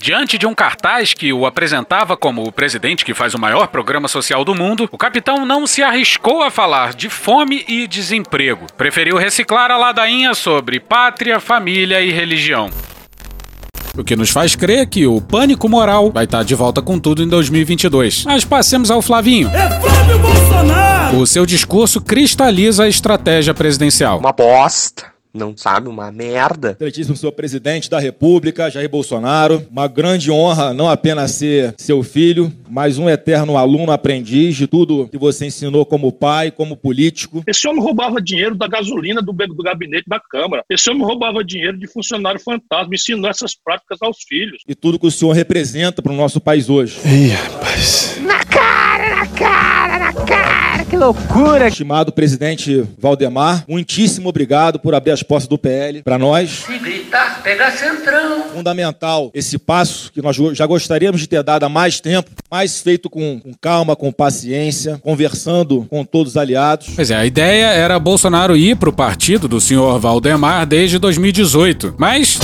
[0.01, 4.07] Diante de um cartaz que o apresentava como o presidente que faz o maior programa
[4.07, 8.67] social do mundo, o capitão não se arriscou a falar de fome e desemprego.
[8.77, 12.71] Preferiu reciclar a ladainha sobre pátria, família e religião.
[13.99, 17.21] O que nos faz crer que o pânico moral vai estar de volta com tudo
[17.21, 18.25] em 2022.
[18.25, 19.49] Mas passemos ao Flavinho.
[19.49, 21.19] É Flávio Bolsonaro!
[21.19, 24.21] O seu discurso cristaliza a estratégia presidencial.
[24.21, 25.18] Uma bosta.
[25.39, 26.73] Não sabe, uma merda.
[26.73, 29.65] Excelentíssimo senhor presidente da República, Jair Bolsonaro.
[29.71, 35.09] Uma grande honra não apenas ser seu filho, mas um eterno aluno aprendiz de tudo
[35.09, 37.45] que você ensinou como pai, como político.
[37.47, 40.65] Esse homem roubava dinheiro da gasolina do, do gabinete da Câmara.
[40.69, 44.63] Esse homem roubava dinheiro de funcionário fantasma, ensinou essas práticas aos filhos.
[44.67, 46.99] E tudo que o senhor representa para o nosso país hoje.
[47.05, 48.19] Ih, rapaz.
[48.21, 49.98] Na cara, na cara, na cara,
[50.89, 51.69] que loucura.
[51.69, 56.65] Estimado presidente Valdemar, muitíssimo obrigado por abrir as portas do PL para nós.
[56.67, 58.45] Se gritar, pega centrão.
[58.55, 63.11] Fundamental esse passo que nós já gostaríamos de ter dado há mais tempo, mas feito
[63.11, 66.89] com, com calma, com paciência, conversando com todos os aliados.
[66.95, 71.95] Pois é, a ideia era Bolsonaro ir pro partido do senhor Valdemar desde 2018.
[71.99, 72.39] Mas.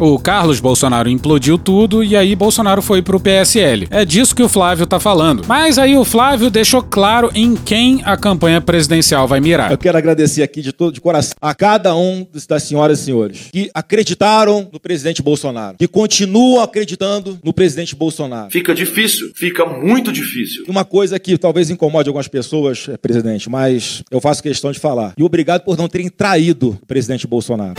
[0.00, 3.88] O Carlos Bolsonaro implodiu tudo e aí Bolsonaro foi pro PSL.
[3.90, 5.42] É disso que o Flávio tá falando.
[5.48, 9.72] Mas aí o Flávio deixou claro em quem a campanha presidencial vai mirar.
[9.72, 13.48] Eu quero agradecer aqui de todo de coração a cada um das senhoras e senhores
[13.52, 18.52] que acreditaram no presidente Bolsonaro, que continuam acreditando no presidente Bolsonaro.
[18.52, 20.64] Fica difícil, fica muito difícil.
[20.68, 25.12] Uma coisa que talvez incomode algumas pessoas, eh, presidente, mas eu faço questão de falar.
[25.18, 27.74] E obrigado por não terem traído o presidente Bolsonaro.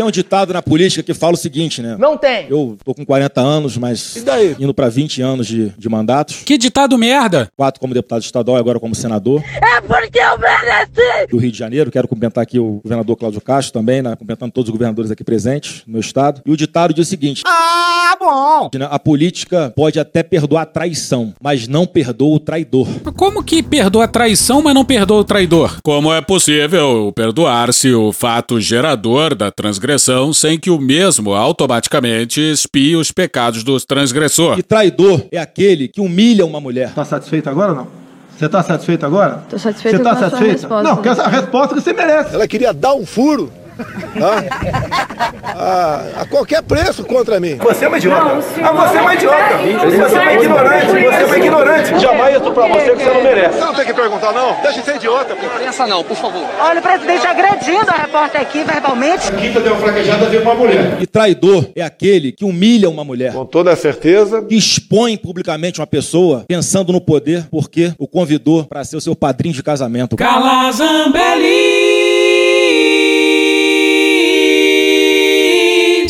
[0.00, 1.94] Tem um ditado na política que fala o seguinte, né?
[1.98, 2.46] Não tem.
[2.48, 4.56] Eu tô com 40 anos, mas E daí?
[4.58, 6.36] indo pra 20 anos de, de mandatos.
[6.36, 7.50] Que ditado merda!
[7.54, 11.26] Quatro como deputado estadual e agora como senador É porque eu mereci!
[11.30, 11.90] do Rio de Janeiro.
[11.90, 14.16] Quero cumprimentar aqui o governador Cláudio Castro também, né?
[14.16, 16.40] Cumprimentando todos os governadores aqui presentes no meu estado.
[16.46, 18.70] E o ditado diz o seguinte: Ah, bom!
[18.78, 22.88] né, a política pode até perdoar a traição, mas não perdoa o traidor.
[23.14, 25.78] Como que perdoa a traição, mas não perdoa o traidor?
[25.82, 29.89] Como é possível perdoar-se o fato gerador da transgressão
[30.34, 34.58] sem que o mesmo automaticamente expie os pecados do transgressor?
[34.58, 36.92] E traidor é aquele que humilha uma mulher.
[36.94, 38.00] Tá satisfeito agora ou não?
[38.38, 39.44] Você tá satisfeito agora?
[39.50, 40.52] Tô satisfeita Você tá com a sua satisfeita?
[40.62, 40.82] resposta.
[40.82, 42.34] Não, que essa resposta que você merece.
[42.34, 43.52] Ela queria dar um furo?
[45.44, 47.56] A, a qualquer preço contra mim.
[47.56, 48.24] Você é uma idiota.
[48.24, 49.36] Não, ah, você é uma idiota.
[49.36, 50.86] peraí, Você é uma não, ignorante.
[50.86, 51.98] não, Você é uma ignorante.
[51.98, 53.58] Jamais isso pra você que você não merece.
[53.58, 54.56] Você não tem que perguntar, não.
[54.62, 55.34] Deixa de ser idiota.
[55.34, 55.46] Pô.
[55.58, 56.44] Pensa não, por favor.
[56.60, 59.30] Olha o presidente agredindo a repórter aqui verbalmente.
[59.32, 60.96] Quinta deu uma fraquejada, veio pra mulher.
[61.00, 63.32] E traidor é aquele que humilha uma mulher.
[63.32, 64.42] Com toda a certeza.
[64.42, 69.14] Que expõe publicamente uma pessoa pensando no poder porque o convidou para ser o seu
[69.14, 70.16] padrinho de casamento.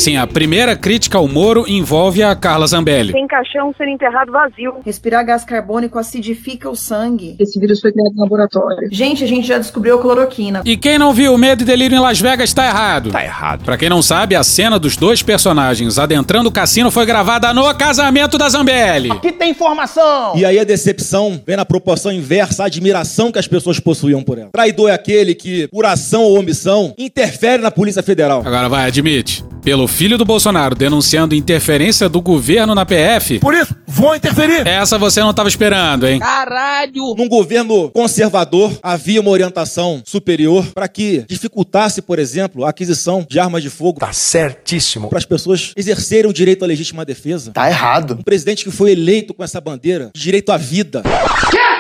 [0.01, 3.13] Sim, a primeira crítica ao Moro envolve a Carla Zambelli.
[3.13, 4.77] Tem caixão sendo enterrado vazio.
[4.83, 7.37] Respirar gás carbônico acidifica o sangue.
[7.39, 8.89] Esse vírus foi criado no laboratório.
[8.91, 10.63] Gente, a gente já descobriu a cloroquina.
[10.65, 13.11] E quem não viu Medo e Delírio em Las Vegas tá errado.
[13.11, 13.63] Tá errado.
[13.63, 17.75] Pra quem não sabe, a cena dos dois personagens adentrando o cassino foi gravada no
[17.75, 19.11] casamento da Zambelli.
[19.11, 20.33] Aqui tem informação!
[20.35, 24.39] E aí a decepção vem na proporção inversa à admiração que as pessoas possuíam por
[24.39, 24.49] ela.
[24.51, 28.43] Traidor é aquele que, por ação ou omissão, interfere na Polícia Federal.
[28.47, 29.45] Agora vai, admite.
[29.63, 33.39] Pelo filho do Bolsonaro denunciando interferência do governo na PF.
[33.41, 34.67] Por isso, vou interferir.
[34.67, 36.19] Essa você não tava esperando, hein?
[36.21, 37.15] Caralho!
[37.17, 43.39] Num governo conservador, havia uma orientação superior para que dificultasse, por exemplo, a aquisição de
[43.39, 44.01] armas de fogo.
[44.01, 45.09] Tá certíssimo.
[45.09, 47.51] Para as pessoas exercerem o direito à legítima defesa.
[47.53, 48.17] Tá errado.
[48.19, 51.03] Um presidente que foi eleito com essa bandeira de direito à vida.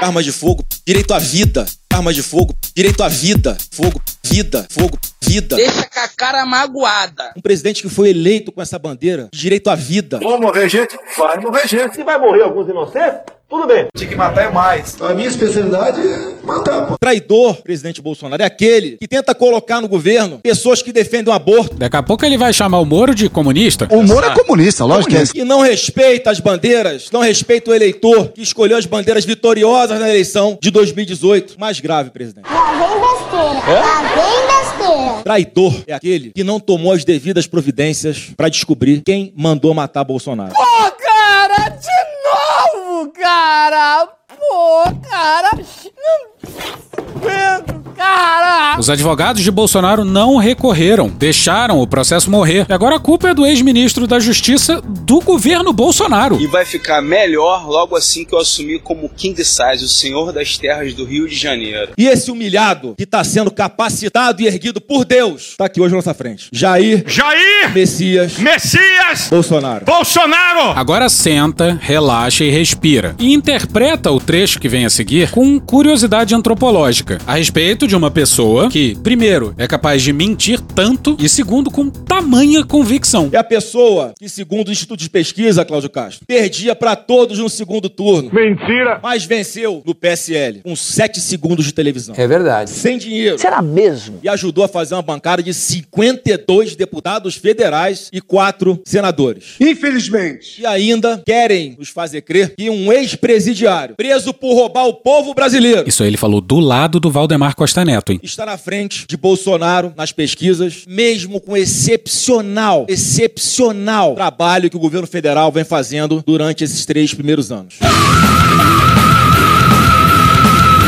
[0.03, 1.65] Armas de fogo, direito à vida.
[2.01, 3.59] Armas de fogo, direito à vida.
[3.71, 5.57] Fogo, vida, fogo, vida.
[5.57, 7.35] Deixa com a cara magoada.
[7.37, 10.19] Um presidente que foi eleito com essa bandeira de direito à vida.
[10.19, 10.97] Vou morrer gente?
[11.19, 11.97] Vai morrer gente.
[11.97, 13.89] Se vai morrer alguns inocentes, tudo bem.
[13.97, 14.97] Tinha que matar é mais.
[15.03, 16.97] A minha especialidade é matar, pô.
[16.97, 21.75] Traidor, presidente Bolsonaro, é aquele que tenta colocar no governo pessoas que defendem o aborto.
[21.75, 23.89] Daqui a pouco ele vai chamar o Moro de comunista.
[23.91, 25.27] O Moro é comunista, lógico que é.
[25.27, 30.09] Que não respeita as bandeiras, não respeita o eleitor que escolheu as bandeiras vitoriosas na
[30.09, 31.59] eleição de 2018.
[31.59, 32.47] Mais grave, presidente.
[32.51, 33.81] Lá vem besteira.
[33.81, 35.23] Lá vem besteira.
[35.23, 40.53] Traidor é aquele que não tomou as devidas providências para descobrir quem mandou matar Bolsonaro.
[40.55, 44.07] Pô, cara, de novo, cara!
[44.29, 45.51] Pô, cara!
[45.55, 48.79] Não aguento, cara!
[48.79, 52.65] Os advogados de Bolsonaro não recorreram, deixaram o processo morrer.
[52.69, 56.41] E agora a culpa é do ex-ministro da Justiça do governo Bolsonaro.
[56.41, 60.57] E vai ficar melhor logo assim que eu assumir como King Size, o senhor das
[60.57, 61.93] terras do Rio de Janeiro.
[61.99, 65.99] E esse humilhado que está sendo capacitado e erguido por Deus está aqui hoje na
[65.99, 66.49] nossa frente.
[66.51, 67.05] Jair.
[67.07, 67.73] Jair!
[67.75, 68.39] Messias.
[68.39, 69.29] Messias!
[69.29, 69.85] Bolsonaro.
[69.85, 70.79] Bolsonaro!
[70.79, 73.15] Agora senta, relaxa e respira.
[73.19, 78.11] E interpreta o trecho que vem a seguir com curiosidade antropológica a respeito de uma
[78.11, 83.29] pessoa que, primeiro, é capaz de mentir tanto e, segundo, com tamanha convicção.
[83.33, 87.49] É a pessoa que, segundo o Instituto de Pesquisa, Cláudio Castro, perdia para todos no
[87.49, 88.31] segundo turno.
[88.33, 89.01] Mentira!
[89.03, 92.15] Mas venceu no PSL com 7 segundos de televisão.
[92.17, 92.71] É verdade.
[92.71, 93.37] Sem dinheiro.
[93.41, 94.21] Será mesmo?
[94.23, 99.57] E ajudou a fazer uma bancada de 52 deputados federais e 4 senadores.
[99.61, 100.63] Infelizmente.
[100.63, 105.89] E ainda querem nos fazer crer que um ex-presidiário, preso por roubar o povo brasileiro,
[105.89, 108.21] Isso aí ele falou do lado do Valdemar Costa Neto, hein?
[108.23, 115.07] está na frente de Bolsonaro nas pesquisas, mesmo com excepcional, excepcional trabalho que o governo
[115.07, 117.79] federal vem fazendo durante esses três primeiros anos.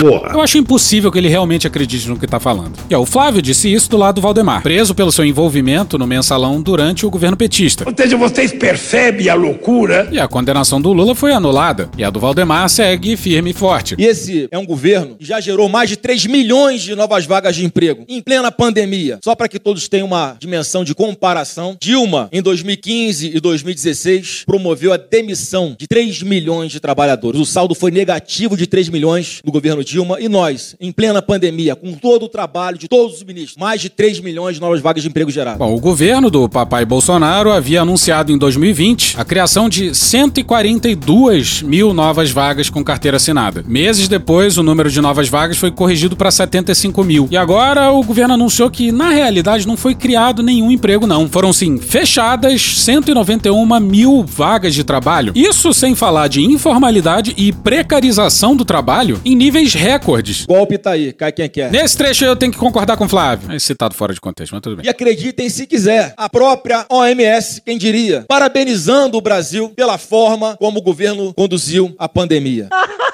[0.02, 0.32] Porra.
[0.32, 2.72] Eu acho impossível que ele realmente acredite no que tá falando.
[2.90, 6.06] E ó, o Flávio disse isso do lado do Valdemar, preso pelo seu envolvimento no
[6.06, 7.84] mensalão durante o governo petista.
[7.86, 10.08] Ou seja, vocês percebem a loucura?
[10.10, 11.88] E a condenação do Lula foi anulada.
[11.96, 13.94] E a do Valdemar segue firme e forte.
[13.98, 17.54] E esse é um governo que já gerou mais de 3 milhões de novas vagas
[17.54, 19.18] de emprego em plena pandemia.
[19.22, 24.92] Só para que todos tenham uma dimensão de comparação, Dilma, em 2015 e 2016, promoveu
[24.92, 27.40] a demissão de 3 milhões de trabalhadores.
[27.40, 31.74] O saldo foi negativo de 3 milhões no governo Dilma e nós, em plena pandemia,
[31.76, 35.02] com todo o trabalho de todos os ministros, mais de 3 milhões de novas vagas
[35.02, 35.58] de emprego geradas.
[35.58, 41.92] Bom, o governo do papai Bolsonaro havia anunciado em 2020 a criação de 142 mil
[41.92, 43.64] novas vagas com carteira assinada.
[43.66, 47.28] Meses depois, o número de novas vagas foi corrigido para 75 mil.
[47.30, 51.28] E agora o governo anunciou que, na realidade, não foi criado nenhum emprego, não.
[51.28, 55.32] Foram, sim, fechadas 191 mil vagas de trabalho.
[55.34, 60.46] Isso sem falar de informalidade e precarização do trabalho em níveis recordes.
[60.46, 61.70] Golpe tá aí, cai quem quer.
[61.70, 63.52] Nesse trecho eu tenho que concordar com o Flávio.
[63.52, 64.86] É citado fora de contexto, mas tudo bem.
[64.86, 70.78] E acreditem se quiser, a própria OMS, quem diria, parabenizando o Brasil pela forma como
[70.78, 72.68] o governo conduziu a pandemia.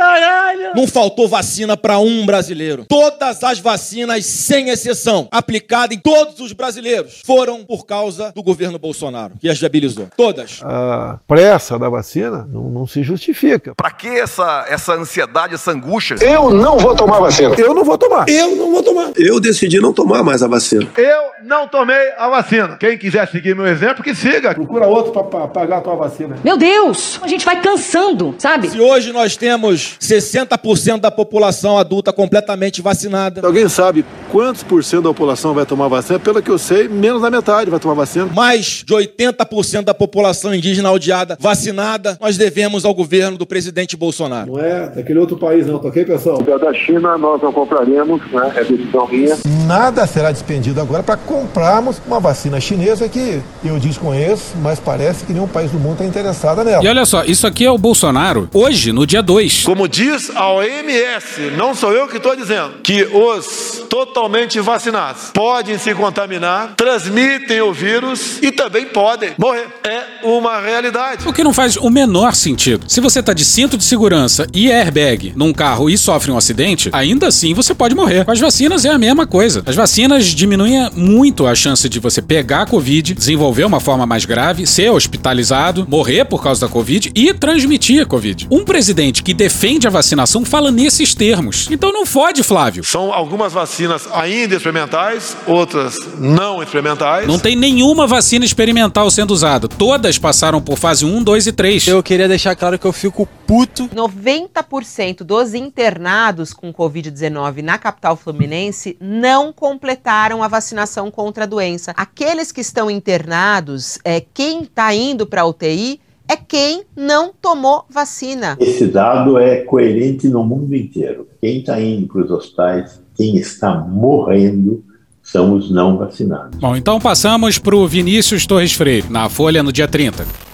[0.00, 0.72] Caralho!
[0.74, 2.86] Não faltou vacina para um brasileiro.
[2.88, 8.78] Todas as vacinas, sem exceção, aplicadas em todos os brasileiros, foram por causa do governo
[8.78, 10.08] Bolsonaro, que as viabilizou.
[10.16, 10.60] Todas.
[10.62, 13.74] A pressa da vacina não, não se justifica.
[13.74, 16.16] Pra que essa, essa ansiedade, essa angústia?
[16.22, 17.54] Eu não vou tomar vacina.
[17.58, 18.26] Eu não vou tomar.
[18.26, 19.12] Eu não vou tomar.
[19.16, 20.88] Eu decidi não tomar mais a vacina.
[20.96, 22.78] Eu não tomei a vacina.
[22.78, 24.54] Quem quiser seguir meu exemplo, que siga.
[24.54, 26.36] Procura outro para pagar a tua vacina.
[26.42, 27.20] Meu Deus!
[27.22, 28.70] A gente vai cansando, sabe?
[28.70, 33.40] Se hoje nós temos 60% da população adulta completamente vacinada.
[33.44, 36.18] Alguém sabe quantos por cento da população vai tomar vacina?
[36.18, 38.26] Pelo que eu sei, menos da metade vai tomar vacina.
[38.26, 44.52] Mais de 80% da população indígena aldeada vacinada, nós devemos ao governo do presidente Bolsonaro.
[44.52, 46.42] Não é daquele outro país não, tá ok, pessoal?
[46.42, 48.52] Da China nós não compraremos, né?
[48.56, 49.36] É decisão minha.
[49.66, 55.32] Nada será despendido agora para comprarmos uma vacina chinesa que eu desconheço, mas parece que
[55.32, 56.84] nenhum país do mundo está interessado nela.
[56.84, 59.64] E olha só, isso aqui é o Bolsonaro hoje, no dia 2.
[59.64, 65.78] Como diz a OMS, não sou eu que estou dizendo, que os totalmente vacinados podem
[65.78, 69.68] se contaminar, transmitem o vírus e também podem morrer.
[69.84, 71.26] É uma realidade.
[71.26, 72.84] O que não faz o menor sentido.
[72.88, 76.90] Se você tá de cinto de segurança e airbag num carro e sofre um acidente,
[76.92, 78.24] ainda assim você pode morrer.
[78.24, 79.62] Com as vacinas é a mesma coisa.
[79.66, 84.24] As vacinas diminuem muito a chance de você pegar a Covid, desenvolver uma forma mais
[84.24, 88.48] grave, ser hospitalizado, morrer por causa da Covid e transmitir a Covid.
[88.50, 91.68] Um presidente que defende a vacinação fala nesses termos.
[91.70, 92.82] Então não fode, Flávio.
[92.82, 97.26] São algumas vacinas ainda experimentais, outras não experimentais.
[97.26, 99.68] Não tem nenhuma vacina experimental sendo usada.
[99.68, 101.88] Todas passaram por fase 1, 2 e 3.
[101.88, 103.86] Eu queria deixar claro que eu fico puto.
[103.88, 111.92] 90% dos internados com Covid-19 na capital fluminense não completaram a vacinação contra a doença.
[111.98, 116.00] Aqueles que estão internados, é, quem está indo para a UTI
[116.30, 118.56] é quem não tomou vacina.
[118.60, 121.26] Esse dado é coerente no mundo inteiro.
[121.40, 124.84] Quem está indo para os hospitais, quem está morrendo,
[125.20, 126.56] são os não vacinados.
[126.60, 130.49] Bom, então passamos para o Vinícius Torres Freire, na Folha no dia 30.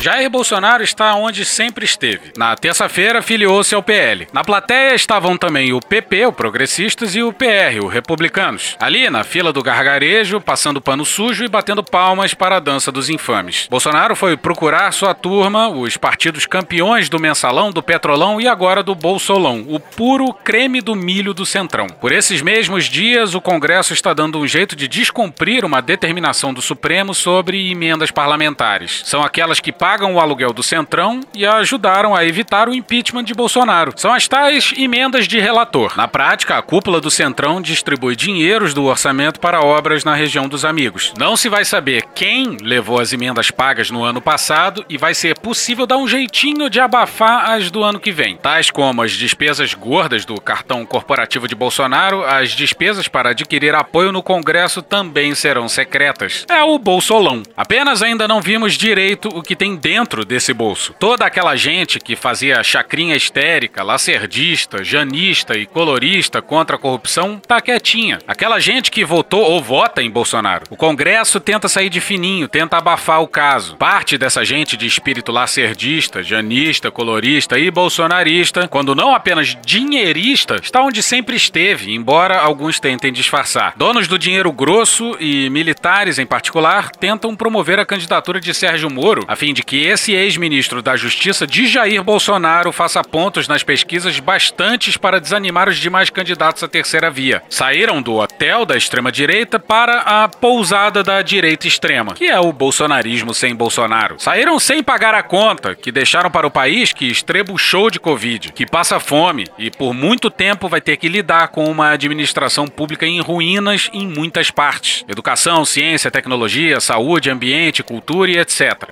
[0.00, 2.32] Jair Bolsonaro está onde sempre esteve.
[2.34, 4.26] Na terça-feira, filiou-se ao PL.
[4.32, 8.78] Na plateia estavam também o PP, o Progressistas, e o PR, o Republicanos.
[8.80, 13.10] Ali, na fila do gargarejo, passando pano sujo e batendo palmas para a dança dos
[13.10, 13.66] infames.
[13.68, 18.94] Bolsonaro foi procurar sua turma, os partidos campeões do mensalão, do petrolão e agora do
[18.94, 21.86] bolsolão, o puro creme do milho do centrão.
[21.88, 26.62] Por esses mesmos dias, o Congresso está dando um jeito de descumprir uma determinação do
[26.62, 29.02] Supremo sobre emendas parlamentares.
[29.04, 33.34] São aquelas que pagam o aluguel do Centrão e ajudaram a evitar o impeachment de
[33.34, 33.92] Bolsonaro.
[33.96, 35.96] São as tais emendas de relator.
[35.96, 40.64] Na prática, a cúpula do Centrão distribui dinheiros do orçamento para obras na região dos
[40.64, 41.12] amigos.
[41.18, 45.36] Não se vai saber quem levou as emendas pagas no ano passado e vai ser
[45.40, 49.74] possível dar um jeitinho de abafar as do ano que vem, tais como as despesas
[49.74, 55.68] gordas do cartão corporativo de Bolsonaro, as despesas para adquirir apoio no Congresso também serão
[55.68, 56.46] secretas.
[56.48, 57.42] É o bolsolão.
[57.56, 60.94] Apenas ainda não vimos direito o que tem dentro desse bolso.
[60.98, 67.60] Toda aquela gente que fazia chacrinha histérica, lacerdista, janista e colorista contra a corrupção tá
[67.60, 68.18] quietinha.
[68.26, 70.64] Aquela gente que votou ou vota em Bolsonaro.
[70.70, 73.76] O Congresso tenta sair de fininho, tenta abafar o caso.
[73.76, 80.82] Parte dessa gente de espírito lacerdista, janista, colorista e bolsonarista, quando não apenas dinheirista, está
[80.82, 83.74] onde sempre esteve, embora alguns tentem disfarçar.
[83.76, 89.24] Donos do dinheiro grosso e militares em particular tentam promover a candidatura de Sérgio Moro
[89.26, 94.18] a fim de que esse ex-ministro da Justiça de Jair Bolsonaro faça pontos nas pesquisas
[94.18, 97.40] bastantes para desanimar os demais candidatos à terceira via.
[97.48, 103.32] Saíram do hotel da extrema-direita para a pousada da direita extrema, que é o bolsonarismo
[103.32, 104.16] sem Bolsonaro.
[104.18, 108.66] Saíram sem pagar a conta, que deixaram para o país que estrebuchou de Covid, que
[108.66, 113.20] passa fome e por muito tempo vai ter que lidar com uma administração pública em
[113.20, 118.90] ruínas em muitas partes: educação, ciência, tecnologia, saúde, ambiente, cultura e etc.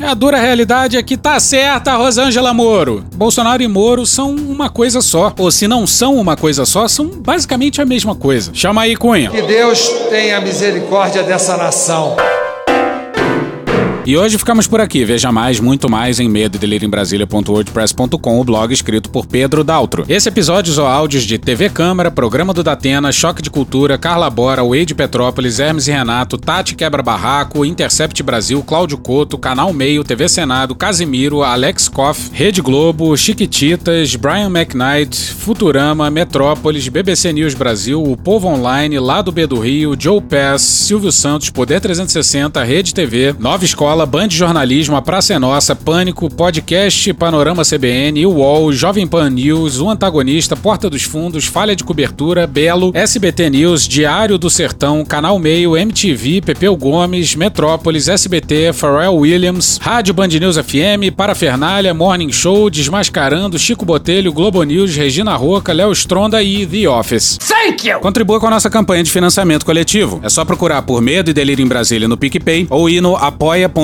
[0.00, 3.04] A dura realidade é que tá certa, Rosângela Moro.
[3.14, 5.32] Bolsonaro e Moro são uma coisa só.
[5.38, 8.50] Ou se não são uma coisa só, são basicamente a mesma coisa.
[8.52, 9.30] Chama aí, Cunha.
[9.30, 12.16] Que Deus tenha misericórdia dessa nação.
[14.06, 15.02] E hoje ficamos por aqui.
[15.02, 16.58] Veja mais, muito mais em medo
[16.90, 20.04] Brasília.wordpress.com, o blog escrito por Pedro Daltro.
[20.06, 24.62] Esse episódio usou áudios de TV Câmara, Programa do Datena, Choque de Cultura, Carla Bora,
[24.62, 30.28] Wade Petrópolis, Hermes e Renato, Tati Quebra Barraco, Intercept Brasil, Cláudio Couto, Canal Meio, TV
[30.28, 38.16] Senado, Casimiro, Alex Koff, Rede Globo, Chiquititas, Brian McKnight, Futurama, Metrópolis, BBC News Brasil, O
[38.18, 43.64] Povo Online, Lado B do Rio, Joe Pass, Silvio Santos, Poder 360, Rede TV, Nova
[43.64, 49.80] Escola, Band Jornalismo, A Praça é Nossa, Pânico, Podcast, Panorama CBN, UOL, Jovem Pan News,
[49.80, 55.38] O Antagonista, Porta dos Fundos, Falha de Cobertura, Belo, SBT News, Diário do Sertão, Canal
[55.38, 62.68] Meio, MTV, Pepeu Gomes, Metrópolis, SBT, Pharrell Williams, Rádio Band News FM, Parafernália, Morning Show,
[62.68, 67.38] Desmascarando, Chico Botelho, Globo News, Regina Roca, Léo Stronda e The Office.
[67.38, 68.00] Thank you!
[68.00, 70.18] Contribua com a nossa campanha de financiamento coletivo.
[70.24, 73.83] É só procurar por Medo e Delírio em Brasília no PicPay ou ir no apoia.com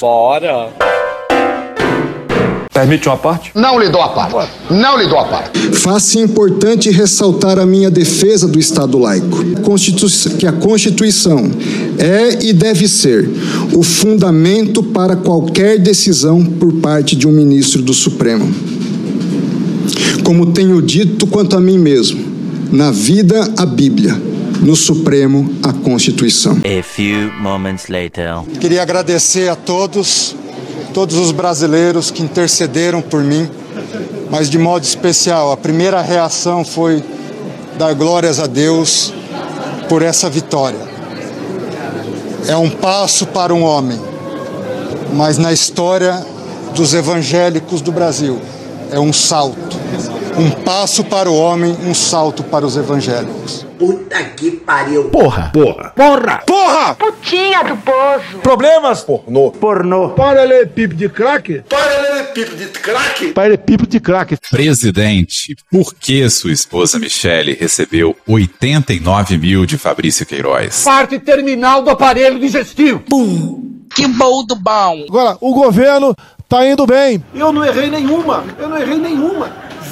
[0.00, 0.72] Bora!
[2.76, 3.52] Permite uma parte?
[3.54, 4.52] Não lhe dou a parte.
[4.68, 5.58] Não lhe dou a parte.
[5.76, 9.44] Faça importante ressaltar a minha defesa do Estado laico.
[10.38, 11.50] Que a Constituição
[11.98, 13.30] é e deve ser
[13.72, 18.46] o fundamento para qualquer decisão por parte de um ministro do Supremo.
[20.22, 22.22] Como tenho dito quanto a mim mesmo,
[22.70, 24.20] na vida a Bíblia,
[24.60, 26.58] no Supremo a Constituição.
[26.58, 28.42] A few moments later.
[28.60, 30.34] Queria agradecer a todos
[30.96, 33.46] todos os brasileiros que intercederam por mim,
[34.30, 37.04] mas de modo especial, a primeira reação foi
[37.76, 39.12] dar glórias a Deus
[39.90, 40.80] por essa vitória.
[42.48, 44.00] É um passo para um homem,
[45.12, 46.24] mas na história
[46.74, 48.40] dos evangélicos do Brasil
[48.90, 49.76] é um salto.
[50.38, 53.64] Um passo para o homem, um salto para os evangélicos.
[53.78, 55.04] Puta que pariu.
[55.08, 55.50] Porra.
[55.50, 55.92] Porra.
[55.96, 56.42] Porra.
[56.46, 56.94] Porra.
[56.94, 58.38] Putinha do poço.
[58.42, 59.02] Problemas?
[59.02, 59.50] Pornô.
[59.52, 60.10] Pornô.
[60.10, 61.62] Paralelepípedo de crack?
[61.66, 63.32] Paralelepípedo de crack?
[63.32, 64.36] Paralelepípedo de crack.
[64.50, 70.84] Presidente, por que sua esposa Michele recebeu 89 mil de Fabrício Queiroz?
[70.84, 73.00] Parte terminal do aparelho digestivo.
[73.08, 73.86] Pum.
[73.94, 75.04] Que bom do bom.
[75.08, 76.14] Agora, o governo
[76.46, 77.24] tá indo bem.
[77.34, 78.44] Eu não errei nenhuma.
[78.58, 79.50] Eu não errei nenhuma.